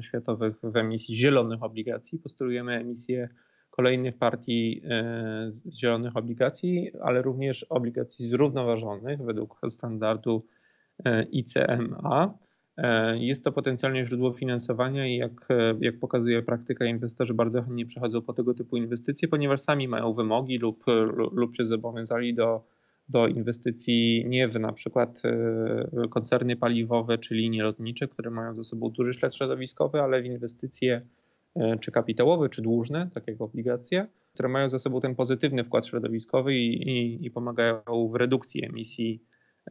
światowych 0.00 0.56
w 0.62 0.76
emisji 0.76 1.16
zielonych 1.16 1.62
obligacji. 1.62 2.18
Postulujemy 2.18 2.72
emisję 2.72 3.28
kolejnych 3.76 4.18
partii 4.18 4.82
e, 4.84 5.52
zielonych 5.70 6.16
obligacji, 6.16 6.90
ale 7.02 7.22
również 7.22 7.62
obligacji 7.62 8.28
zrównoważonych 8.28 9.22
według 9.22 9.60
standardu 9.68 10.46
e, 11.04 11.22
ICMA. 11.22 12.34
E, 12.76 13.18
jest 13.18 13.44
to 13.44 13.52
potencjalnie 13.52 14.06
źródło 14.06 14.32
finansowania 14.32 15.06
i 15.06 15.16
jak, 15.16 15.48
jak 15.80 15.98
pokazuje 15.98 16.42
praktyka, 16.42 16.84
inwestorzy 16.84 17.34
bardzo 17.34 17.62
chętnie 17.62 17.86
przechodzą 17.86 18.22
po 18.22 18.32
tego 18.32 18.54
typu 18.54 18.76
inwestycje, 18.76 19.28
ponieważ 19.28 19.60
sami 19.60 19.88
mają 19.88 20.12
wymogi 20.12 20.58
lub, 20.58 20.84
lub 21.32 21.56
się 21.56 21.64
zobowiązali 21.64 22.34
do, 22.34 22.64
do 23.08 23.26
inwestycji 23.26 24.24
nie 24.28 24.48
w 24.48 24.60
na 24.60 24.72
przykład 24.72 25.22
koncerny 26.10 26.56
paliwowe 26.56 27.18
czy 27.18 27.34
linie 27.34 27.62
lotnicze, 27.62 28.08
które 28.08 28.30
mają 28.30 28.54
za 28.54 28.64
sobą 28.64 28.90
duży 28.90 29.14
ślad 29.14 29.34
środowiskowy, 29.34 30.02
ale 30.02 30.22
w 30.22 30.24
inwestycje 30.24 31.02
czy 31.80 31.92
kapitałowe, 31.92 32.48
czy 32.48 32.62
dłużne, 32.62 33.10
tak 33.14 33.28
jak 33.28 33.40
obligacje, 33.40 34.06
które 34.34 34.48
mają 34.48 34.68
za 34.68 34.78
sobą 34.78 35.00
ten 35.00 35.14
pozytywny 35.14 35.64
wkład 35.64 35.86
środowiskowy 35.86 36.54
i, 36.54 36.88
i, 36.88 37.26
i 37.26 37.30
pomagają 37.30 38.08
w 38.12 38.14
redukcji 38.14 38.64
emisji 38.64 39.22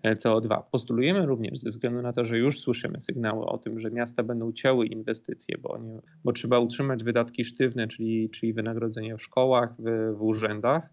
e, 0.04 0.16
CO2. 0.16 0.64
Postulujemy 0.72 1.26
również 1.26 1.60
ze 1.60 1.70
względu 1.70 2.02
na 2.02 2.14
to, 2.14 2.26
że 2.26 2.38
już 2.38 2.60
słyszymy 2.60 3.02
sygnały 3.02 3.46
o 3.46 3.58
tym, 3.58 3.80
że 3.80 3.92
miasta 3.92 4.24
będą 4.24 4.52
cięły 4.52 4.88
inwestycje, 4.88 5.58
bo, 5.62 5.78
nie, 5.78 6.00
bo 6.24 6.34
trzeba 6.34 6.60
utrzymać 6.60 7.04
wydatki 7.04 7.46
sztywne, 7.46 7.88
czyli, 7.88 8.30
czyli 8.30 8.54
wynagrodzenia 8.54 9.18
w 9.18 9.22
szkołach, 9.22 9.76
w, 9.80 10.16
w 10.18 10.22
urzędach, 10.22 10.90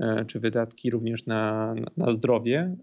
e, 0.00 0.24
czy 0.24 0.40
wydatki 0.40 0.90
również 0.90 1.26
na, 1.26 1.74
na 1.96 2.12
zdrowie. 2.12 2.76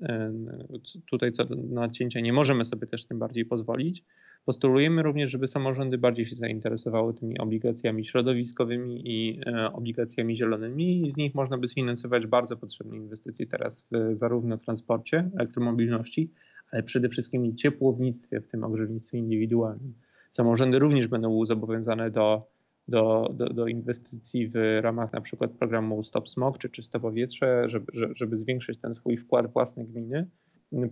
Tutaj 1.10 1.34
co 1.34 1.44
na 1.70 1.89
cięcia 1.89 2.20
nie 2.20 2.34
możemy 2.34 2.65
sobie 2.65 2.88
też 2.88 3.06
tym 3.06 3.20
bardziej 3.20 3.46
pozwolić. 3.46 4.03
Postulujemy 4.46 5.03
również, 5.03 5.31
żeby 5.31 5.48
samorządy 5.48 5.98
bardziej 5.98 6.25
się 6.25 6.36
zainteresowały 6.36 7.13
tymi 7.13 7.39
obligacjami 7.39 8.05
środowiskowymi 8.05 9.01
i 9.05 9.41
e, 9.46 9.74
obligacjami 9.74 10.38
zielonymi 10.38 11.08
i 11.08 11.12
z 11.12 11.17
nich 11.17 11.36
można 11.36 11.58
by 11.58 11.67
sfinansować 11.67 12.27
bardzo 12.27 12.58
potrzebne 12.58 12.98
inwestycje 12.98 13.48
teraz 13.48 13.88
w 13.91 14.17
zarówno 14.17 14.58
transporcie, 14.58 15.29
elektromobilności, 15.36 16.31
ale 16.72 16.84
przede 16.84 17.10
wszystkim 17.10 17.55
ciepłownictwie, 17.55 18.41
w 18.41 18.48
tym 18.48 18.63
ogrzewnictwie 18.63 19.17
indywidualnym. 19.17 19.93
Samorządy 20.31 20.79
również 20.79 21.08
będą 21.08 21.46
zobowiązane 21.46 22.12
do, 22.12 22.48
do, 22.88 23.29
do, 23.34 23.50
do 23.50 23.67
inwestycji 23.67 24.48
w 24.48 24.79
ramach 24.81 25.13
na 25.13 25.22
przykład 25.22 25.51
programu 25.51 26.03
Stop 26.03 26.29
Smog 26.29 26.58
czy 26.58 26.69
Czyste 26.69 27.00
Powietrze, 27.00 27.69
żeby, 27.69 27.91
żeby 28.15 28.38
zwiększyć 28.38 28.79
ten 28.79 28.93
swój 28.93 29.17
wkład 29.17 29.53
własny 29.53 29.86
gminy 29.86 30.27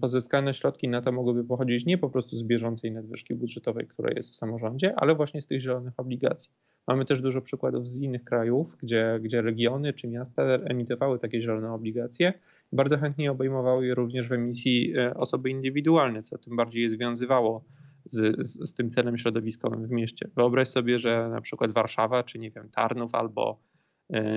pozyskane 0.02 0.54
środki 0.54 0.88
na 0.88 1.02
to 1.02 1.12
mogłyby 1.12 1.44
pochodzić 1.44 1.86
nie 1.86 1.98
po 1.98 2.10
prostu 2.10 2.38
z 2.38 2.44
bieżącej 2.44 2.92
nadwyżki 2.92 3.36
budżetowej, 3.36 3.88
która 3.88 4.10
jest 4.16 4.32
w 4.32 4.36
samorządzie, 4.36 4.94
ale 4.96 5.16
właśnie 5.16 5.42
z 5.42 5.48
tych 5.48 5.62
zielonych 5.62 5.94
obligacji. 5.98 6.52
Mamy 6.88 7.06
też 7.06 7.22
dużo 7.22 7.42
przykładów 7.42 7.88
z 7.88 7.98
innych 7.98 8.24
krajów, 8.24 8.78
gdzie, 8.84 9.20
gdzie 9.22 9.42
regiony 9.42 9.94
czy 9.94 10.08
miasta 10.08 10.44
emitowały 10.44 11.20
takie 11.20 11.42
zielone 11.42 11.72
obligacje. 11.72 12.34
Bardzo 12.72 12.98
chętnie 12.98 13.32
obejmowały 13.32 13.88
je 13.88 13.96
również 13.96 14.28
w 14.30 14.32
emisji 14.32 14.94
e, 14.98 15.14
osoby 15.14 15.50
indywidualne, 15.50 16.24
co 16.24 16.38
tym 16.38 16.56
bardziej 16.56 16.84
je 16.84 16.90
związywało 16.90 17.64
z, 18.06 18.48
z, 18.48 18.70
z 18.70 18.74
tym 18.74 18.92
celem 18.92 19.18
środowiskowym 19.18 19.88
w 19.88 19.92
mieście. 19.92 20.30
Wyobraź 20.36 20.68
sobie, 20.68 20.98
że 20.98 21.30
na 21.30 21.42
przykład 21.42 21.72
Warszawa, 21.72 22.24
czy 22.24 22.40
nie 22.40 22.52
wiem, 22.52 22.70
Tarnów 22.70 23.16
albo 23.16 23.60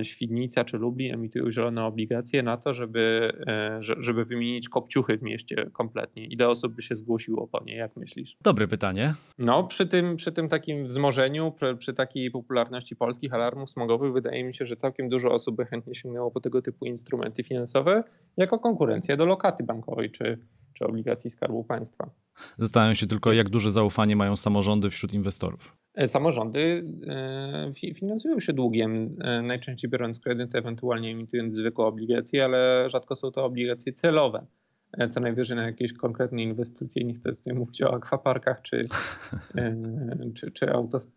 Świdnica 0.02 0.64
czy 0.64 0.78
Lublin 0.78 1.14
emitują 1.14 1.50
zielone 1.50 1.84
obligacje 1.84 2.42
na 2.42 2.56
to, 2.56 2.74
żeby, 2.74 3.32
e, 3.46 3.78
żeby 3.80 4.24
wymienić 4.24 4.68
kopciuchy 4.68 5.18
w 5.18 5.22
mieście 5.22 5.70
kompletnie. 5.72 6.26
Ile 6.26 6.48
osób 6.48 6.74
by 6.74 6.82
się 6.82 6.94
zgłosiło 6.94 7.48
po 7.48 7.64
nie, 7.64 7.76
jak 7.76 7.96
myślisz? 7.96 8.36
Dobre 8.42 8.68
pytanie. 8.68 9.14
No, 9.38 9.64
przy 9.64 9.86
tym, 9.86 10.16
przy 10.16 10.32
tym 10.32 10.48
takim 10.48 10.86
wzmożeniu, 10.86 11.52
przy, 11.52 11.76
przy 11.76 11.94
takiej 11.94 12.30
popularności 12.30 12.96
polskich 12.96 13.34
alarmów 13.34 13.70
smogowych, 13.70 14.12
wydaje 14.12 14.44
mi 14.44 14.54
się, 14.54 14.66
że 14.66 14.76
całkiem 14.76 15.08
dużo 15.08 15.30
osób 15.32 15.56
by 15.56 15.66
chętnie 15.66 15.94
sięgnęło 15.94 16.30
po 16.30 16.40
tego 16.40 16.62
typu 16.62 16.84
instrumenty 16.84 17.42
finansowe 17.42 18.04
jako 18.36 18.58
konkurencja 18.58 19.16
do 19.16 19.26
lokaty 19.26 19.64
bankowej 19.64 20.10
czy, 20.10 20.38
czy 20.80 20.86
obligacji 20.86 21.30
Skarbu 21.30 21.64
Państwa. 21.64 22.10
Zastanawiam 22.58 22.94
się 22.94 23.06
tylko, 23.06 23.32
jak 23.32 23.48
duże 23.48 23.72
zaufanie 23.72 24.16
mają 24.16 24.36
samorządy 24.36 24.90
wśród 24.90 25.12
inwestorów. 25.12 25.76
E, 25.94 26.08
samorządy 26.08 26.84
e, 27.06 27.94
finansują 27.94 28.40
się 28.40 28.52
długiem, 28.52 29.16
e, 29.20 29.42
najczęściej 29.42 29.90
biorąc 29.90 30.20
kredyt, 30.20 30.54
ewentualnie 30.54 31.10
emitując 31.10 31.54
zwykłe 31.54 31.84
obligacje, 31.84 32.44
ale 32.44 32.90
rzadko 32.90 33.16
są 33.16 33.30
to 33.30 33.44
obligacje 33.44 33.92
celowe. 33.92 34.46
Co 35.10 35.20
najwyżej 35.20 35.56
na 35.56 35.66
jakieś 35.66 35.92
konkretne 35.92 36.42
inwestycje, 36.42 37.04
nie 37.04 37.14
chcę 37.14 37.32
tutaj 37.32 37.54
mówić 37.54 37.82
o 37.82 37.94
akwaparkach 37.94 38.62
czy, 38.62 38.80
czy, 40.34 40.50
czy, 40.50 40.66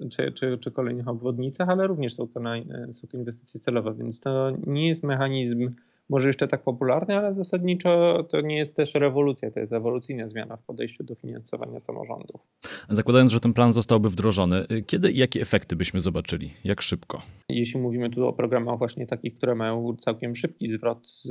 czy, 0.10 0.32
czy, 0.32 0.58
czy 0.58 0.72
kolejnych 0.72 1.08
obwodnicach, 1.08 1.70
ale 1.70 1.88
również 1.88 2.16
są 2.16 2.28
to, 2.28 2.40
na, 2.40 2.56
są 2.92 3.08
to 3.08 3.18
inwestycje 3.18 3.60
celowe, 3.60 3.94
więc 3.94 4.20
to 4.20 4.52
nie 4.68 4.88
jest 4.88 5.04
mechanizm 5.04 5.70
może 6.14 6.30
jeszcze 6.30 6.48
tak 6.48 6.64
popularny, 6.64 7.18
ale 7.18 7.34
zasadniczo 7.34 8.24
to 8.30 8.42
nie 8.42 8.58
jest 8.58 8.76
też 8.76 8.94
rewolucja, 8.94 9.52
to 9.52 9.60
jest 9.60 9.74
ewolucyjna 9.74 10.30
zmiana 10.30 10.58
w 10.58 10.64
podejściu 10.64 11.04
do 11.04 11.16
finansowania 11.16 11.80
samorządów. 11.80 12.42
Zakładając, 12.90 13.32
że 13.32 13.40
ten 13.40 13.54
plan 13.54 13.74
zostałby 13.74 14.10
wdrożony, 14.10 14.66
kiedy 14.86 15.12
i 15.12 15.18
jakie 15.18 15.42
efekty 15.42 15.76
byśmy 15.76 16.00
zobaczyli? 16.00 16.54
Jak 16.64 16.82
szybko? 16.82 17.22
Jeśli 17.50 17.80
mówimy 17.80 18.10
tu 18.10 18.28
o 18.28 18.34
programach 18.34 18.78
właśnie 18.78 19.08
takich, 19.08 19.38
które 19.38 19.56
mają 19.56 19.96
całkiem 19.96 20.36
szybki 20.36 20.68
zwrot 20.68 21.08
z, 21.08 21.28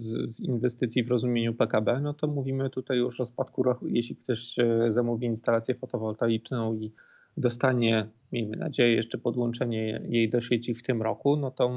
z 0.00 0.40
inwestycji 0.40 1.02
w 1.02 1.08
rozumieniu 1.08 1.54
PKB, 1.54 2.00
no 2.00 2.14
to 2.14 2.26
mówimy 2.26 2.70
tutaj 2.70 2.98
już 2.98 3.20
o 3.20 3.24
spadku, 3.24 3.64
jeśli 3.82 4.16
ktoś 4.16 4.58
e, 4.58 4.86
zamówi 4.88 5.26
instalację 5.26 5.74
fotowoltaiczną 5.74 6.74
i 6.74 6.92
dostanie, 7.38 8.08
miejmy 8.32 8.56
nadzieję, 8.56 8.94
jeszcze 8.94 9.18
podłączenie 9.18 10.00
jej 10.08 10.30
do 10.30 10.40
sieci 10.40 10.74
w 10.74 10.82
tym 10.82 11.02
roku, 11.02 11.36
no 11.36 11.50
to 11.50 11.68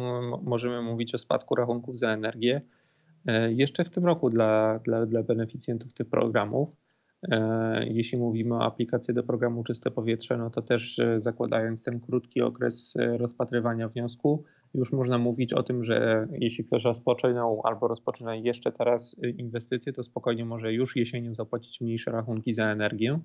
możemy 0.44 0.82
mówić 0.82 1.16
o 1.16 1.18
spadku 1.18 1.56
rachunków 1.56 1.98
za 1.98 2.10
energię 2.14 2.62
e, 3.26 3.54
jeszcze 3.54 3.86
w 3.86 3.90
tym 3.90 4.06
roku 4.06 4.30
dla, 4.30 4.80
dla, 4.80 5.06
dla 5.06 5.24
beneficjentów 5.24 5.94
tych 5.94 6.10
programów. 6.10 6.70
E, 7.32 7.86
jeśli 7.88 8.18
mówimy 8.18 8.56
o 8.56 8.64
aplikacji 8.64 9.14
do 9.14 9.24
programu 9.24 9.64
Czyste 9.64 9.92
Powietrze, 9.92 10.38
no 10.38 10.50
to 10.50 10.62
też 10.62 11.00
e, 11.00 11.22
zakładając 11.22 11.84
ten 11.84 12.00
krótki 12.00 12.42
okres 12.42 12.94
rozpatrywania 13.18 13.90
wniosku, 13.90 14.44
już 14.74 14.92
można 14.92 15.18
mówić 15.18 15.54
o 15.54 15.64
tym, 15.64 15.84
że 15.84 16.28
jeśli 16.32 16.64
ktoś 16.64 16.84
rozpoczynał 16.84 17.62
albo 17.64 17.88
rozpoczyna 17.88 18.36
jeszcze 18.36 18.72
teraz 18.72 19.16
inwestycje, 19.38 19.94
to 19.94 20.04
spokojnie 20.04 20.46
może 20.46 20.74
już 20.74 20.96
jesienią 20.96 21.34
zapłacić 21.34 21.82
mniejsze 21.82 22.12
rachunki 22.12 22.54
za 22.54 22.66
energię. 22.66 23.20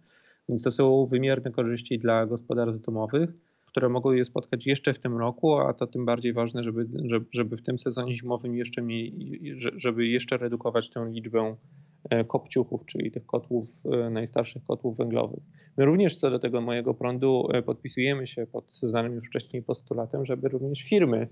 Więc 0.49 0.63
to 0.63 0.71
są 0.71 1.07
wymierne 1.07 1.51
korzyści 1.51 1.99
dla 1.99 2.27
gospodarstw 2.27 2.85
domowych, 2.85 3.31
które 3.77 3.89
mogą 3.89 4.13
je 4.13 4.25
spotkać 4.25 4.67
jeszcze 4.67 4.95
w 4.95 4.99
tym 4.99 5.17
roku, 5.17 5.55
a 5.55 5.73
to 5.73 5.87
tym 5.87 6.05
bardziej 6.05 6.33
ważne, 6.33 6.63
żeby, 6.63 6.87
żeby 7.33 7.57
w 7.57 7.63
tym 7.63 7.79
sezonie 7.79 8.17
zimowym 8.17 8.57
jeszcze 8.57 8.83
żeby 9.77 10.07
jeszcze 10.07 10.37
redukować 10.37 10.91
tę 10.91 11.09
liczbę 11.11 11.57
e, 12.11 12.25
kopciuchów, 12.25 12.87
czyli 12.87 13.11
tych 13.11 13.27
kotłów, 13.27 13.69
e, 13.85 14.11
najstarszych 14.11 14.65
kotłów 14.65 14.97
węglowych. 14.97 15.41
My 15.77 15.85
również 15.85 16.17
co 16.17 16.31
do 16.31 16.39
tego 16.39 16.61
mojego 16.61 16.95
prądu 16.95 17.49
e, 17.53 17.63
podpisujemy 17.63 18.27
się 18.27 18.47
pod 18.47 18.73
znanym 18.73 19.15
już 19.15 19.27
wcześniej 19.27 19.63
postulatem, 19.63 20.27
żeby 20.27 20.49
również 20.49 20.83
firmy, 20.83 21.29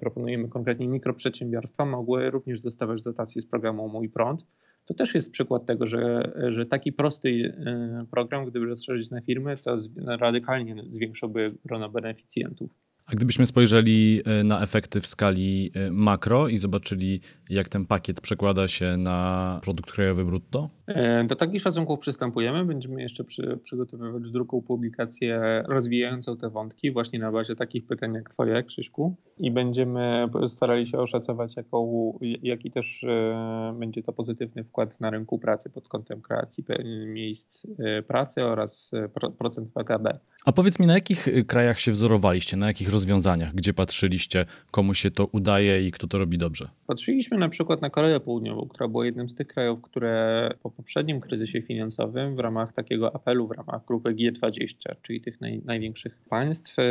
proponujemy 0.00 0.48
konkretnie 0.48 0.88
mikroprzedsiębiorstwa, 0.88 1.84
mogły 1.84 2.30
również 2.30 2.60
dostawać 2.60 3.02
dotacje 3.02 3.42
z 3.42 3.46
programu 3.46 3.88
Mój 3.88 4.08
Prąd, 4.08 4.46
to 4.86 4.94
też 4.94 5.14
jest 5.14 5.30
przykład 5.30 5.66
tego, 5.66 5.86
że, 5.86 6.32
że 6.48 6.66
taki 6.66 6.92
prosty 6.92 7.28
y, 7.28 8.06
program, 8.10 8.46
gdyby 8.46 8.66
rozszerzyć 8.66 9.10
na 9.10 9.20
firmy, 9.20 9.56
to 9.56 9.76
radykalnie 9.96 10.82
zwiększyłby 10.86 11.54
grono 11.64 11.88
beneficjentów. 11.88 12.70
A 13.06 13.14
gdybyśmy 13.14 13.46
spojrzeli 13.46 14.22
e, 14.24 14.44
na 14.44 14.62
efekty 14.62 15.00
w 15.00 15.06
skali 15.06 15.70
e, 15.74 15.90
makro 15.90 16.48
i 16.48 16.58
zobaczyli, 16.58 17.20
jak 17.50 17.68
ten 17.68 17.86
pakiet 17.86 18.20
przekłada 18.20 18.68
się 18.68 18.96
na 18.96 19.60
produkt 19.62 19.92
krajowy 19.92 20.24
brutto? 20.24 20.70
E, 20.86 21.24
do 21.24 21.36
takich 21.36 21.62
szacunków 21.62 21.98
przystępujemy. 21.98 22.64
Będziemy 22.64 23.02
jeszcze 23.02 23.24
przy, 23.24 23.58
przygotowywać 23.62 24.30
drugą 24.30 24.62
publikację 24.62 25.64
rozwijającą 25.68 26.36
te 26.36 26.50
wątki 26.50 26.90
właśnie 26.90 27.18
na 27.18 27.32
bazie 27.32 27.56
takich 27.56 27.86
pytań 27.86 28.14
jak 28.14 28.30
Twoje, 28.30 28.62
Krzyśku. 28.62 29.16
I 29.38 29.50
będziemy 29.50 30.28
starali 30.48 30.86
się 30.86 30.98
oszacować, 30.98 31.56
jaką, 31.56 32.12
jaki 32.42 32.70
też 32.70 33.04
będzie 33.78 34.02
to 34.02 34.12
pozytywny 34.12 34.64
wkład 34.64 35.00
na 35.00 35.10
rynku 35.10 35.38
pracy 35.38 35.70
pod 35.70 35.88
kątem 35.88 36.20
kreacji 36.20 36.64
miejsc 37.06 37.66
pracy 38.08 38.44
oraz 38.44 38.90
procent 39.38 39.72
PKB. 39.72 40.18
A 40.44 40.52
powiedz 40.52 40.78
mi, 40.78 40.86
na 40.86 40.94
jakich 40.94 41.28
krajach 41.46 41.80
się 41.80 41.92
wzorowaliście, 41.92 42.56
na 42.56 42.66
jakich 42.66 42.88
rozwiązaniach, 42.96 43.54
gdzie 43.54 43.74
patrzyliście, 43.74 44.46
komu 44.70 44.94
się 44.94 45.10
to 45.10 45.26
udaje 45.32 45.86
i 45.86 45.90
kto 45.90 46.06
to 46.06 46.18
robi 46.18 46.38
dobrze? 46.38 46.68
Patrzyliśmy 46.86 47.38
na 47.38 47.48
przykład 47.48 47.82
na 47.82 47.90
Koreę 47.90 48.20
Południową, 48.20 48.68
która 48.68 48.88
była 48.88 49.06
jednym 49.06 49.28
z 49.28 49.34
tych 49.34 49.46
krajów, 49.46 49.82
które 49.82 50.50
po 50.62 50.70
poprzednim 50.70 51.20
kryzysie 51.20 51.62
finansowym 51.62 52.36
w 52.36 52.38
ramach 52.38 52.72
takiego 52.72 53.14
apelu, 53.14 53.48
w 53.48 53.50
ramach 53.50 53.84
grupy 53.86 54.14
G20, 54.14 54.74
czyli 55.02 55.20
tych 55.20 55.40
naj, 55.40 55.62
największych 55.64 56.18
państw, 56.28 56.78
e, 56.78 56.82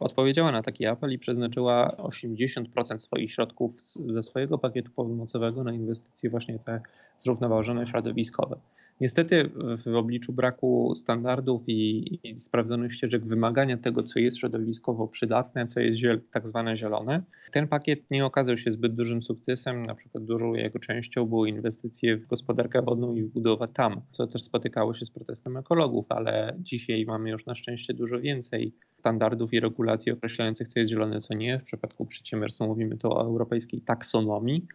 odpowiedziała 0.00 0.52
na 0.52 0.62
taki 0.62 0.86
apel 0.86 1.12
i 1.12 1.18
przeznaczyła 1.18 1.96
80% 1.96 2.98
swoich 2.98 3.32
środków 3.32 3.72
ze 4.06 4.22
swojego 4.22 4.58
pakietu 4.58 4.90
pomocowego 4.90 5.64
na 5.64 5.72
inwestycje 5.72 6.30
właśnie 6.30 6.58
te 6.58 6.80
zrównoważone 7.20 7.86
środowiskowe. 7.86 8.56
Niestety 9.00 9.50
w 9.86 9.94
obliczu 9.96 10.32
braku 10.32 10.92
standardów 10.96 11.62
i, 11.66 12.18
i 12.24 12.38
sprawdzonych 12.38 12.94
ścieżek 12.94 13.24
wymagania 13.24 13.76
tego, 13.76 14.02
co 14.02 14.18
jest 14.18 14.38
środowiskowo 14.38 15.08
przydatne, 15.08 15.66
co 15.66 15.80
jest 15.80 15.98
ziel, 15.98 16.20
tak 16.30 16.48
zwane 16.48 16.76
zielone, 16.76 17.22
ten 17.52 17.68
pakiet 17.68 18.10
nie 18.10 18.26
okazał 18.26 18.58
się 18.58 18.70
zbyt 18.70 18.94
dużym 18.94 19.22
sukcesem. 19.22 19.86
Na 19.86 19.94
przykład 19.94 20.24
dużą 20.24 20.54
jego 20.54 20.78
częścią 20.78 21.26
były 21.26 21.48
inwestycje 21.48 22.16
w 22.16 22.26
gospodarkę 22.26 22.82
wodną 22.82 23.14
i 23.14 23.22
w 23.22 23.28
budowę 23.28 23.68
tam, 23.68 24.00
co 24.12 24.26
też 24.26 24.42
spotykało 24.42 24.94
się 24.94 25.06
z 25.06 25.10
protestem 25.10 25.56
ekologów, 25.56 26.06
ale 26.08 26.56
dzisiaj 26.58 27.04
mamy 27.06 27.30
już 27.30 27.46
na 27.46 27.54
szczęście 27.54 27.94
dużo 27.94 28.20
więcej 28.20 28.72
standardów 28.98 29.52
i 29.52 29.60
regulacji 29.60 30.12
określających, 30.12 30.68
co 30.68 30.78
jest 30.78 30.90
zielone, 30.90 31.20
co 31.20 31.34
nie. 31.34 31.58
W 31.58 31.64
przypadku 31.64 32.06
przedsiębiorstw 32.06 32.60
mówimy 32.60 32.96
to 32.96 33.10
o 33.10 33.24
europejskiej 33.24 33.80
taksonomii, 33.80 34.66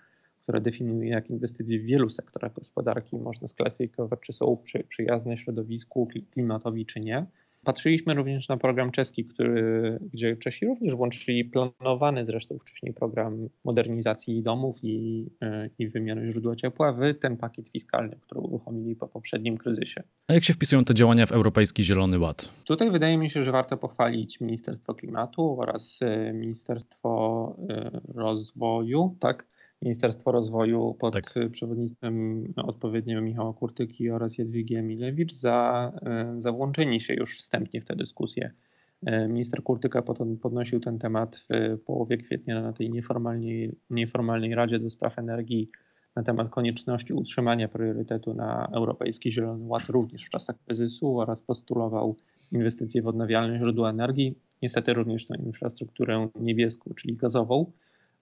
która 0.51 0.61
definiuje, 0.61 1.09
jak 1.09 1.29
inwestycje 1.29 1.79
w 1.79 1.83
wielu 1.83 2.09
sektorach 2.09 2.53
gospodarki 2.53 3.17
można 3.17 3.47
sklasyfikować, 3.47 4.19
czy 4.19 4.33
są 4.33 4.57
przy, 4.63 4.83
przyjazne 4.83 5.37
środowisku, 5.37 6.07
klimatowi, 6.31 6.85
czy 6.85 6.99
nie. 6.99 7.25
Patrzyliśmy 7.63 8.13
również 8.13 8.49
na 8.49 8.57
program 8.57 8.91
czeski, 8.91 9.25
który, 9.25 9.99
gdzie 10.13 10.37
Czesi 10.37 10.65
również 10.65 10.95
włączyli 10.95 11.45
planowany 11.45 12.25
zresztą 12.25 12.57
wcześniej 12.59 12.93
program 12.93 13.49
modernizacji 13.63 14.43
domów 14.43 14.77
i, 14.83 15.25
e, 15.41 15.69
i 15.79 15.87
wymiany 15.87 16.31
źródła 16.31 16.55
ciepła 16.55 16.93
w 16.93 16.99
ten 17.21 17.37
pakiet 17.37 17.69
fiskalny, 17.69 18.17
który 18.21 18.41
uruchomili 18.41 18.95
po 18.95 19.07
poprzednim 19.07 19.57
kryzysie. 19.57 20.03
A 20.27 20.33
jak 20.33 20.43
się 20.43 20.53
wpisują 20.53 20.83
te 20.83 20.93
działania 20.93 21.25
w 21.25 21.31
Europejski 21.31 21.83
Zielony 21.83 22.19
Ład? 22.19 22.49
Tutaj 22.65 22.91
wydaje 22.91 23.17
mi 23.17 23.29
się, 23.29 23.43
że 23.43 23.51
warto 23.51 23.77
pochwalić 23.77 24.41
Ministerstwo 24.41 24.93
Klimatu 24.93 25.61
oraz 25.61 25.99
e, 26.01 26.33
Ministerstwo 26.33 27.55
e, 27.69 28.01
Rozwoju, 28.15 29.15
tak, 29.19 29.51
Ministerstwo 29.81 30.31
Rozwoju 30.31 30.95
pod 30.99 31.13
tak. 31.13 31.33
przewodnictwem 31.51 32.43
odpowiednio 32.57 33.21
Michała 33.21 33.53
Kurtyki 33.53 34.09
oraz 34.09 34.37
Jadwigi 34.37 34.75
Emilewicz 34.75 35.33
za, 35.33 35.91
e, 36.01 36.35
za 36.37 36.51
włączenie 36.51 36.99
się 36.99 37.13
już 37.13 37.37
wstępnie 37.37 37.81
w 37.81 37.85
tę 37.85 37.95
dyskusję. 37.95 38.51
E, 39.05 39.27
minister 39.27 39.63
Kurtyka 39.63 40.01
podnosił 40.41 40.79
ten 40.79 40.99
temat 40.99 41.45
w 41.49 41.79
połowie 41.85 42.17
kwietnia 42.17 42.61
na 42.61 42.73
tej 42.73 42.89
nieformalnej, 42.89 43.75
nieformalnej 43.89 44.55
Radzie 44.55 44.79
do 44.79 44.89
Spraw 44.89 45.19
Energii 45.19 45.69
na 46.15 46.23
temat 46.23 46.49
konieczności 46.49 47.13
utrzymania 47.13 47.67
priorytetu 47.67 48.33
na 48.33 48.69
Europejski 48.73 49.31
Zielony 49.31 49.65
Ład 49.67 49.83
również 49.89 50.25
w 50.25 50.29
czasach 50.29 50.55
kryzysu 50.65 51.19
oraz 51.19 51.41
postulował 51.41 52.15
inwestycje 52.51 53.01
w 53.01 53.07
odnawialne 53.07 53.59
źródła 53.59 53.89
energii, 53.89 54.35
niestety 54.61 54.93
również 54.93 55.29
na 55.29 55.35
infrastrukturę 55.35 56.29
niebieską, 56.39 56.91
czyli 56.95 57.15
gazową 57.15 57.71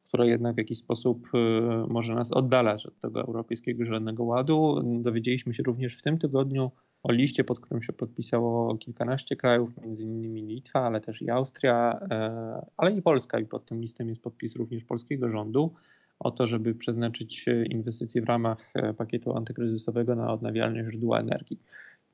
która 0.10 0.26
jednak 0.26 0.56
w 0.56 0.58
jakiś 0.58 0.78
sposób 0.78 1.28
y, 1.36 1.40
może 1.88 2.16
nas 2.16 2.32
oddalać 2.32 2.86
od 2.86 3.00
tego 3.00 3.22
Europejskiego 3.22 3.86
Zielonego 3.86 4.24
Ładu. 4.24 4.82
Dowiedzieliśmy 5.02 5.54
się 5.54 5.64
również 5.64 5.98
w 5.98 6.02
tym 6.02 6.18
tygodniu 6.18 6.72
o 7.04 7.12
liście, 7.12 7.44
pod 7.44 7.60
którym 7.60 7.84
się 7.84 7.94
podpisało 7.94 8.78
kilkanaście 8.78 9.36
krajów, 9.36 9.70
między 9.82 10.04
innymi 10.04 10.42
Litwa, 10.42 10.80
ale 10.80 11.02
też 11.02 11.22
i 11.22 11.30
Austria, 11.30 12.00
e, 12.12 12.66
ale 12.78 12.92
i 12.92 13.02
Polska 13.02 13.40
i 13.40 13.46
pod 13.46 13.66
tym 13.66 13.82
listem 13.82 14.10
jest 14.10 14.22
podpis 14.22 14.56
również 14.56 14.84
polskiego 14.84 15.30
rządu 15.30 15.74
o 16.20 16.32
to, 16.32 16.48
żeby 16.48 16.76
przeznaczyć 16.76 17.46
inwestycje 17.70 18.22
w 18.22 18.26
ramach 18.26 18.72
e, 18.74 18.94
pakietu 18.94 19.38
antykryzysowego 19.38 20.16
na 20.16 20.34
odnawialne 20.34 20.84
źródła 20.84 21.20
energii. 21.20 21.60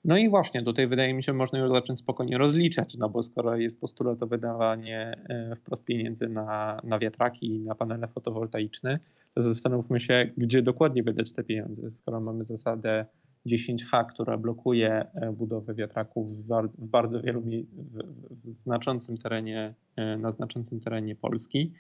No 0.06 0.18
i 0.18 0.30
właśnie 0.30 0.64
tutaj 0.64 0.88
wydaje 0.88 1.14
mi 1.14 1.24
się, 1.24 1.34
można 1.34 1.60
już 1.60 1.70
zacząć 1.70 2.00
spokojnie 2.00 2.38
rozliczać, 2.38 2.98
no 2.98 3.10
bo 3.10 3.24
skoro 3.24 3.58
jest 3.58 3.82
postulat 3.82 4.24
o 4.24 4.28
wydawanie 4.28 5.14
e, 5.30 5.56
wprost 5.56 5.86
pieniędzy 5.86 6.30
na, 6.30 6.80
na 6.84 7.00
wiatraki 7.00 7.56
i 7.56 7.60
na 7.60 7.76
panele 7.76 8.08
fotowoltaiczne, 8.08 9.00
to 9.34 9.42
zastanówmy 9.42 10.00
się, 10.00 10.30
gdzie 10.38 10.62
dokładnie 10.62 11.04
wydać 11.04 11.32
te 11.32 11.44
pieniądze. 11.44 11.92
Skoro 11.92 12.20
mamy 12.20 12.44
zasadę 12.44 13.06
10H, 13.46 14.06
która 14.06 14.38
blokuje 14.38 15.06
e, 15.14 15.32
budowę 15.32 15.74
wiatraków 15.74 16.48
w, 16.48 16.50
w 16.78 16.88
bardzo 16.88 17.22
wielu, 17.22 17.42
w, 17.42 17.48
w 18.44 18.50
znaczącym 18.50 19.18
terenie, 19.18 19.74
e, 19.96 20.18
na 20.18 20.32
znaczącym 20.32 20.80
terenie 20.80 21.16
Polski, 21.16 21.72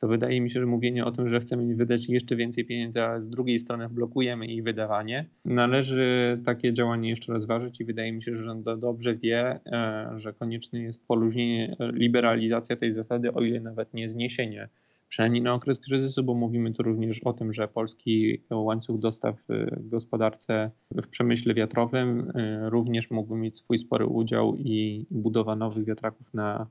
to 0.00 0.08
wydaje 0.08 0.40
mi 0.40 0.50
się, 0.50 0.60
że 0.60 0.66
mówienie 0.66 1.04
o 1.04 1.12
tym, 1.12 1.28
że 1.28 1.40
chcemy 1.40 1.74
wydać 1.74 2.08
jeszcze 2.08 2.36
więcej 2.36 2.64
pieniędzy, 2.64 3.02
a 3.02 3.20
z 3.20 3.30
drugiej 3.30 3.58
strony 3.58 3.88
blokujemy 3.88 4.46
ich 4.46 4.62
wydawanie, 4.62 5.26
należy 5.44 6.38
takie 6.44 6.72
działanie 6.72 7.10
jeszcze 7.10 7.32
rozważyć 7.32 7.80
i 7.80 7.84
wydaje 7.84 8.12
mi 8.12 8.22
się, 8.22 8.36
że 8.36 8.44
rząd 8.44 8.64
dobrze 8.64 9.14
wie, 9.14 9.60
e, 9.66 10.10
że 10.16 10.32
konieczne 10.32 10.82
jest 10.82 11.06
poluźnienie, 11.06 11.76
liberalizacja 11.80 12.76
tej 12.76 12.92
zasady, 12.92 13.32
o 13.32 13.40
ile 13.40 13.60
nawet 13.60 13.94
nie 13.94 14.08
zniesienie 14.08 14.68
przynajmniej 15.08 15.42
na 15.42 15.54
okres 15.54 15.80
kryzysu, 15.80 16.24
bo 16.24 16.34
mówimy 16.34 16.72
tu 16.72 16.82
również 16.82 17.20
o 17.24 17.32
tym, 17.32 17.52
że 17.52 17.68
polski 17.68 18.42
łańcuch 18.50 18.98
dostaw 18.98 19.36
w 19.48 19.88
gospodarce, 19.88 20.70
w 20.90 21.08
przemyśle 21.08 21.54
wiatrowym 21.54 22.32
również 22.62 23.10
mógłby 23.10 23.36
mieć 23.36 23.58
swój 23.58 23.78
spory 23.78 24.06
udział 24.06 24.56
i 24.56 25.06
budowa 25.10 25.56
nowych 25.56 25.84
wiatraków 25.84 26.34
na, 26.34 26.66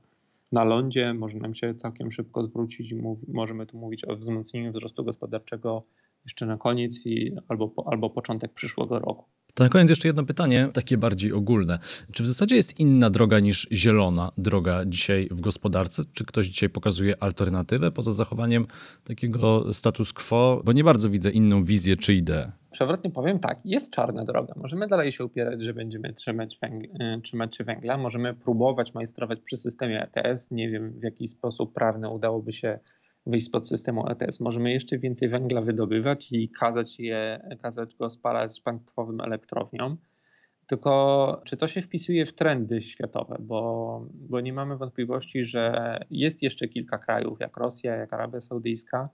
na 0.54 0.64
lądzie 0.64 1.14
może 1.14 1.38
nam 1.38 1.54
się 1.54 1.74
całkiem 1.74 2.10
szybko 2.12 2.44
zwrócić 2.44 2.94
możemy 3.28 3.66
tu 3.66 3.78
mówić 3.78 4.04
o 4.04 4.16
wzmocnieniu 4.16 4.72
wzrostu 4.72 5.04
gospodarczego 5.04 5.82
jeszcze 6.24 6.46
na 6.46 6.56
koniec 6.56 7.06
i, 7.06 7.36
albo, 7.48 7.74
albo 7.86 8.10
początek 8.10 8.52
przyszłego 8.52 8.98
roku. 8.98 9.24
To 9.54 9.64
na 9.64 9.70
koniec 9.70 9.90
jeszcze 9.90 10.08
jedno 10.08 10.24
pytanie, 10.24 10.68
takie 10.72 10.98
bardziej 10.98 11.32
ogólne. 11.32 11.78
Czy 12.12 12.22
w 12.22 12.26
zasadzie 12.26 12.56
jest 12.56 12.80
inna 12.80 13.10
droga 13.10 13.40
niż 13.40 13.68
zielona 13.72 14.32
droga 14.38 14.84
dzisiaj 14.86 15.28
w 15.30 15.40
gospodarce? 15.40 16.02
Czy 16.12 16.24
ktoś 16.24 16.46
dzisiaj 16.46 16.68
pokazuje 16.68 17.22
alternatywę 17.22 17.90
poza 17.90 18.12
zachowaniem 18.12 18.66
takiego 19.04 19.72
status 19.72 20.12
quo? 20.12 20.62
Bo 20.64 20.72
nie 20.72 20.84
bardzo 20.84 21.10
widzę 21.10 21.30
inną 21.30 21.64
wizję 21.64 21.96
czy 21.96 22.14
ideę. 22.14 22.52
Przewrotnie 22.70 23.10
powiem 23.10 23.38
tak, 23.38 23.58
jest 23.64 23.90
czarna 23.90 24.24
droga. 24.24 24.54
Możemy 24.56 24.88
dalej 24.88 25.12
się 25.12 25.24
upierać, 25.24 25.62
że 25.62 25.74
będziemy 25.74 26.12
trzymać, 26.12 26.58
węg- 26.62 27.16
y, 27.18 27.22
trzymać 27.22 27.56
się 27.56 27.64
węgla. 27.64 27.96
Możemy 27.98 28.34
próbować 28.34 28.94
majstrować 28.94 29.40
przy 29.40 29.56
systemie 29.56 30.08
ETS. 30.14 30.50
Nie 30.50 30.70
wiem 30.70 30.92
w 31.00 31.02
jaki 31.02 31.28
sposób 31.28 31.72
prawny 31.74 32.08
udałoby 32.08 32.52
się 32.52 32.78
wyjść 33.26 33.46
spod 33.46 33.68
systemu 33.68 34.08
ETS. 34.10 34.40
Możemy 34.40 34.72
jeszcze 34.72 34.98
więcej 34.98 35.28
węgla 35.28 35.60
wydobywać 35.60 36.32
i 36.32 36.48
kazać, 36.48 37.00
je, 37.00 37.48
kazać 37.62 37.96
go 37.96 38.10
spalać 38.10 38.60
państwowym 38.60 39.20
elektrowniom. 39.20 39.96
Tylko 40.66 41.42
czy 41.44 41.56
to 41.56 41.68
się 41.68 41.82
wpisuje 41.82 42.26
w 42.26 42.32
trendy 42.32 42.82
światowe? 42.82 43.36
Bo, 43.40 44.06
bo 44.12 44.40
nie 44.40 44.52
mamy 44.52 44.76
wątpliwości, 44.76 45.44
że 45.44 45.98
jest 46.10 46.42
jeszcze 46.42 46.68
kilka 46.68 46.98
krajów, 46.98 47.40
jak 47.40 47.56
Rosja, 47.56 47.96
jak 47.96 48.12
Arabia 48.12 48.40
Saudyjska, 48.40 49.08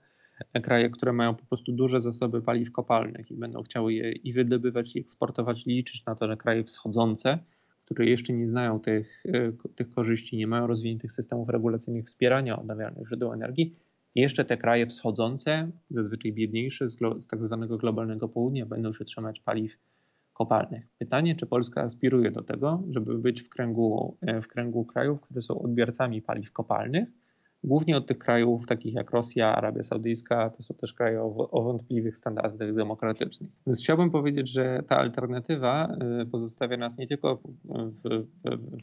kraje, 0.63 0.89
które 0.89 1.13
mają 1.13 1.35
po 1.35 1.45
prostu 1.45 1.71
duże 1.71 2.01
zasoby 2.01 2.41
paliw 2.41 2.71
kopalnych 2.71 3.31
i 3.31 3.35
będą 3.35 3.63
chciały 3.63 3.93
je 3.93 4.11
i 4.11 4.33
wydobywać, 4.33 4.95
i 4.95 4.99
eksportować, 4.99 5.65
liczyć 5.65 6.05
na 6.05 6.15
to, 6.15 6.27
że 6.27 6.37
kraje 6.37 6.63
wschodzące, 6.63 7.39
które 7.85 8.05
jeszcze 8.05 8.33
nie 8.33 8.49
znają 8.49 8.79
tych, 8.79 9.23
tych 9.75 9.91
korzyści, 9.91 10.37
nie 10.37 10.47
mają 10.47 10.67
rozwiniętych 10.67 11.13
systemów 11.13 11.49
regulacyjnych 11.49 12.05
wspierania 12.05 12.59
odnawialnych 12.59 13.07
źródeł 13.07 13.33
energii, 13.33 13.75
jeszcze 14.15 14.45
te 14.45 14.57
kraje 14.57 14.87
wschodzące, 14.87 15.71
zazwyczaj 15.89 16.33
biedniejsze 16.33 16.87
z, 16.87 16.97
z 17.19 17.27
tak 17.27 17.43
zwanego 17.43 17.77
globalnego 17.77 18.29
południa, 18.29 18.65
będą 18.65 18.93
się 18.93 19.05
trzymać 19.05 19.39
paliw 19.39 19.77
kopalnych. 20.33 20.87
Pytanie, 20.97 21.35
czy 21.35 21.45
Polska 21.45 21.81
aspiruje 21.81 22.31
do 22.31 22.43
tego, 22.43 22.83
żeby 22.89 23.17
być 23.17 23.41
w 23.41 23.49
kręgu, 23.49 24.17
e, 24.21 24.41
w 24.41 24.47
kręgu 24.47 24.85
krajów, 24.85 25.21
które 25.21 25.41
są 25.41 25.61
odbiorcami 25.61 26.21
paliw 26.21 26.51
kopalnych, 26.51 27.09
głównie 27.63 27.97
od 27.97 28.07
tych 28.07 28.17
krajów 28.17 28.65
takich 28.65 28.93
jak 28.93 29.11
Rosja, 29.11 29.55
Arabia 29.55 29.83
Saudyjska, 29.83 30.49
to 30.49 30.63
są 30.63 30.73
też 30.73 30.93
kraje 30.93 31.21
o, 31.21 31.51
o 31.51 31.61
wątpliwych 31.63 32.17
standardach 32.17 32.75
demokratycznych. 32.75 33.49
Więc 33.67 33.79
chciałbym 33.79 34.11
powiedzieć, 34.11 34.49
że 34.49 34.83
ta 34.87 34.97
alternatywa 34.97 35.87
e, 36.21 36.25
pozostawia 36.25 36.77
nas 36.77 36.97
nie 36.97 37.07
tylko 37.07 37.35
w, 37.35 37.47
w, 38.03 38.25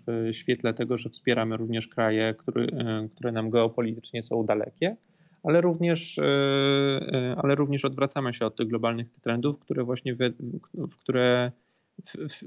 w 0.07 0.35
świetle 0.35 0.75
tego, 0.75 0.99
że 0.99 1.11
wspieramy 1.11 1.57
również 1.57 1.89
kraje, 1.89 2.35
które, 2.35 2.65
e, 2.65 3.09
które 3.09 3.33
nam 3.33 3.51
geopolitycznie 3.51 4.23
są 4.23 4.47
dalekie, 4.47 4.97
ale 5.43 5.61
również, 5.61 6.19
e, 6.19 6.23
e, 6.23 7.37
ale 7.43 7.55
również 7.55 7.85
odwracamy 7.85 8.35
się 8.35 8.47
od 8.47 8.57
tych 8.57 8.69
globalnych 8.69 9.07
trendów, 9.23 9.59
które 9.59 9.85
właśnie 9.85 10.15
w, 10.15 10.19
w 10.75 10.97
które, 10.97 11.53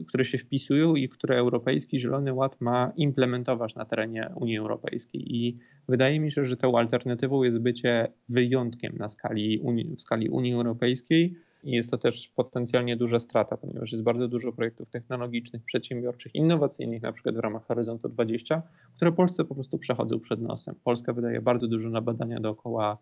które 0.08 0.26
się 0.26 0.38
wpisują 0.38 0.96
i 0.96 1.10
które 1.10 1.38
Europejski 1.38 2.00
Zielony 2.00 2.34
Ład 2.34 2.62
ma 2.62 2.92
implementować 2.96 3.76
na 3.76 3.86
terenie 3.86 4.30
Unii 4.36 4.58
Europejskiej. 4.58 5.36
I 5.36 5.58
wydaje 5.90 6.20
mi 6.20 6.32
się, 6.32 6.46
że 6.46 6.58
tą 6.58 6.78
alternatywą 6.78 7.44
jest 7.44 7.60
bycie 7.60 8.08
wyjątkiem 8.30 8.98
na 8.98 9.10
skali 9.10 9.60
Unii, 9.60 9.96
w 9.96 10.02
skali 10.02 10.30
Unii 10.30 10.54
Europejskiej 10.54 11.36
i 11.64 11.72
jest 11.72 11.92
to 11.92 11.98
też 11.98 12.28
potencjalnie 12.28 12.98
duża 12.98 13.20
strata, 13.20 13.58
ponieważ 13.58 13.92
jest 13.92 14.04
bardzo 14.04 14.28
dużo 14.28 14.52
projektów 14.52 14.90
technologicznych, 14.90 15.64
przedsiębiorczych, 15.64 16.36
innowacyjnych, 16.36 17.02
na 17.02 17.12
przykład 17.12 17.36
w 17.36 17.40
ramach 17.40 17.66
Horyzontu 17.66 18.10
20, 18.10 18.62
które 18.96 19.12
Polsce 19.12 19.46
po 19.46 19.56
prostu 19.56 19.78
przechodzą 19.78 20.20
przed 20.20 20.42
nosem. 20.42 20.76
Polska 20.84 21.14
wydaje 21.14 21.42
bardzo 21.42 21.68
dużo 21.68 21.90
na 21.90 22.02
badania 22.02 22.40
dookoła 22.40 22.98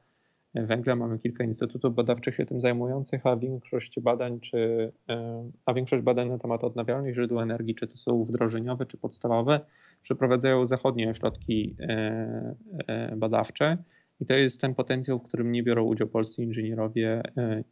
węgla. 0.55 0.95
Mamy 0.95 1.19
kilka 1.19 1.43
instytutów 1.43 1.95
badawczych 1.95 2.35
się 2.35 2.45
tym 2.45 2.61
zajmujących, 2.61 3.25
a 3.25 3.37
większość 3.37 3.99
badań, 3.99 4.39
czy, 4.39 4.91
e, 5.09 5.49
a 5.65 5.73
większość 5.73 6.03
badań 6.03 6.29
na 6.29 6.37
temat 6.37 6.63
odnawialnych 6.63 7.15
źródeł 7.15 7.39
energii, 7.39 7.75
czy 7.75 7.87
to 7.87 7.97
są 7.97 8.25
wdrożeniowe, 8.25 8.85
czy 8.85 8.97
podstawowe, 8.97 9.59
przeprowadzają 10.03 10.67
zachodnie 10.67 11.09
ośrodki 11.09 11.75
e, 11.79 12.55
e, 12.87 13.15
badawcze 13.15 13.77
i 14.19 14.25
to 14.25 14.33
jest 14.33 14.61
ten 14.61 14.75
potencjał, 14.75 15.19
w 15.19 15.23
którym 15.23 15.51
nie 15.51 15.63
biorą 15.63 15.83
udział 15.83 16.07
polscy 16.07 16.43
inżynierowie 16.43 17.21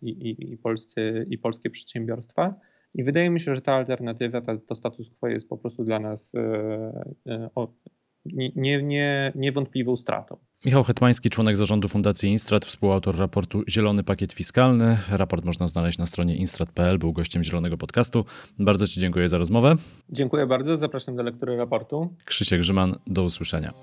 i, 0.01 0.09
i, 0.09 0.51
i, 0.53 0.57
polscy, 0.57 1.25
i 1.29 1.37
polskie 1.37 1.69
przedsiębiorstwa. 1.69 2.55
I 2.93 3.03
wydaje 3.03 3.29
mi 3.29 3.39
się, 3.39 3.55
że 3.55 3.61
ta 3.61 3.73
alternatywa, 3.73 4.41
ta, 4.41 4.57
to 4.57 4.75
status 4.75 5.09
quo 5.19 5.29
jest 5.29 5.49
po 5.49 5.57
prostu 5.57 5.83
dla 5.83 5.99
nas 5.99 6.33
o, 7.55 7.73
nie, 8.25 8.83
nie, 8.83 9.31
niewątpliwą 9.35 9.97
stratą. 9.97 10.37
Michał 10.65 10.83
Hetmański, 10.83 11.29
członek 11.29 11.57
zarządu 11.57 11.87
Fundacji 11.87 12.29
Instrat, 12.29 12.65
współautor 12.65 13.17
raportu 13.17 13.63
Zielony 13.69 14.03
Pakiet 14.03 14.33
Fiskalny. 14.33 14.97
Raport 15.09 15.45
można 15.45 15.67
znaleźć 15.67 15.97
na 15.97 16.05
stronie 16.05 16.35
instrat.pl, 16.35 16.97
był 16.97 17.13
gościem 17.13 17.43
Zielonego 17.43 17.77
Podcastu. 17.77 18.25
Bardzo 18.59 18.87
Ci 18.87 18.99
dziękuję 18.99 19.29
za 19.29 19.37
rozmowę. 19.37 19.75
Dziękuję 20.09 20.45
bardzo, 20.45 20.77
zapraszam 20.77 21.15
do 21.15 21.23
lektury 21.23 21.57
raportu. 21.57 22.13
Krzysiek 22.25 22.59
Grzyman, 22.59 22.95
do 23.07 23.23
usłyszenia. 23.23 23.73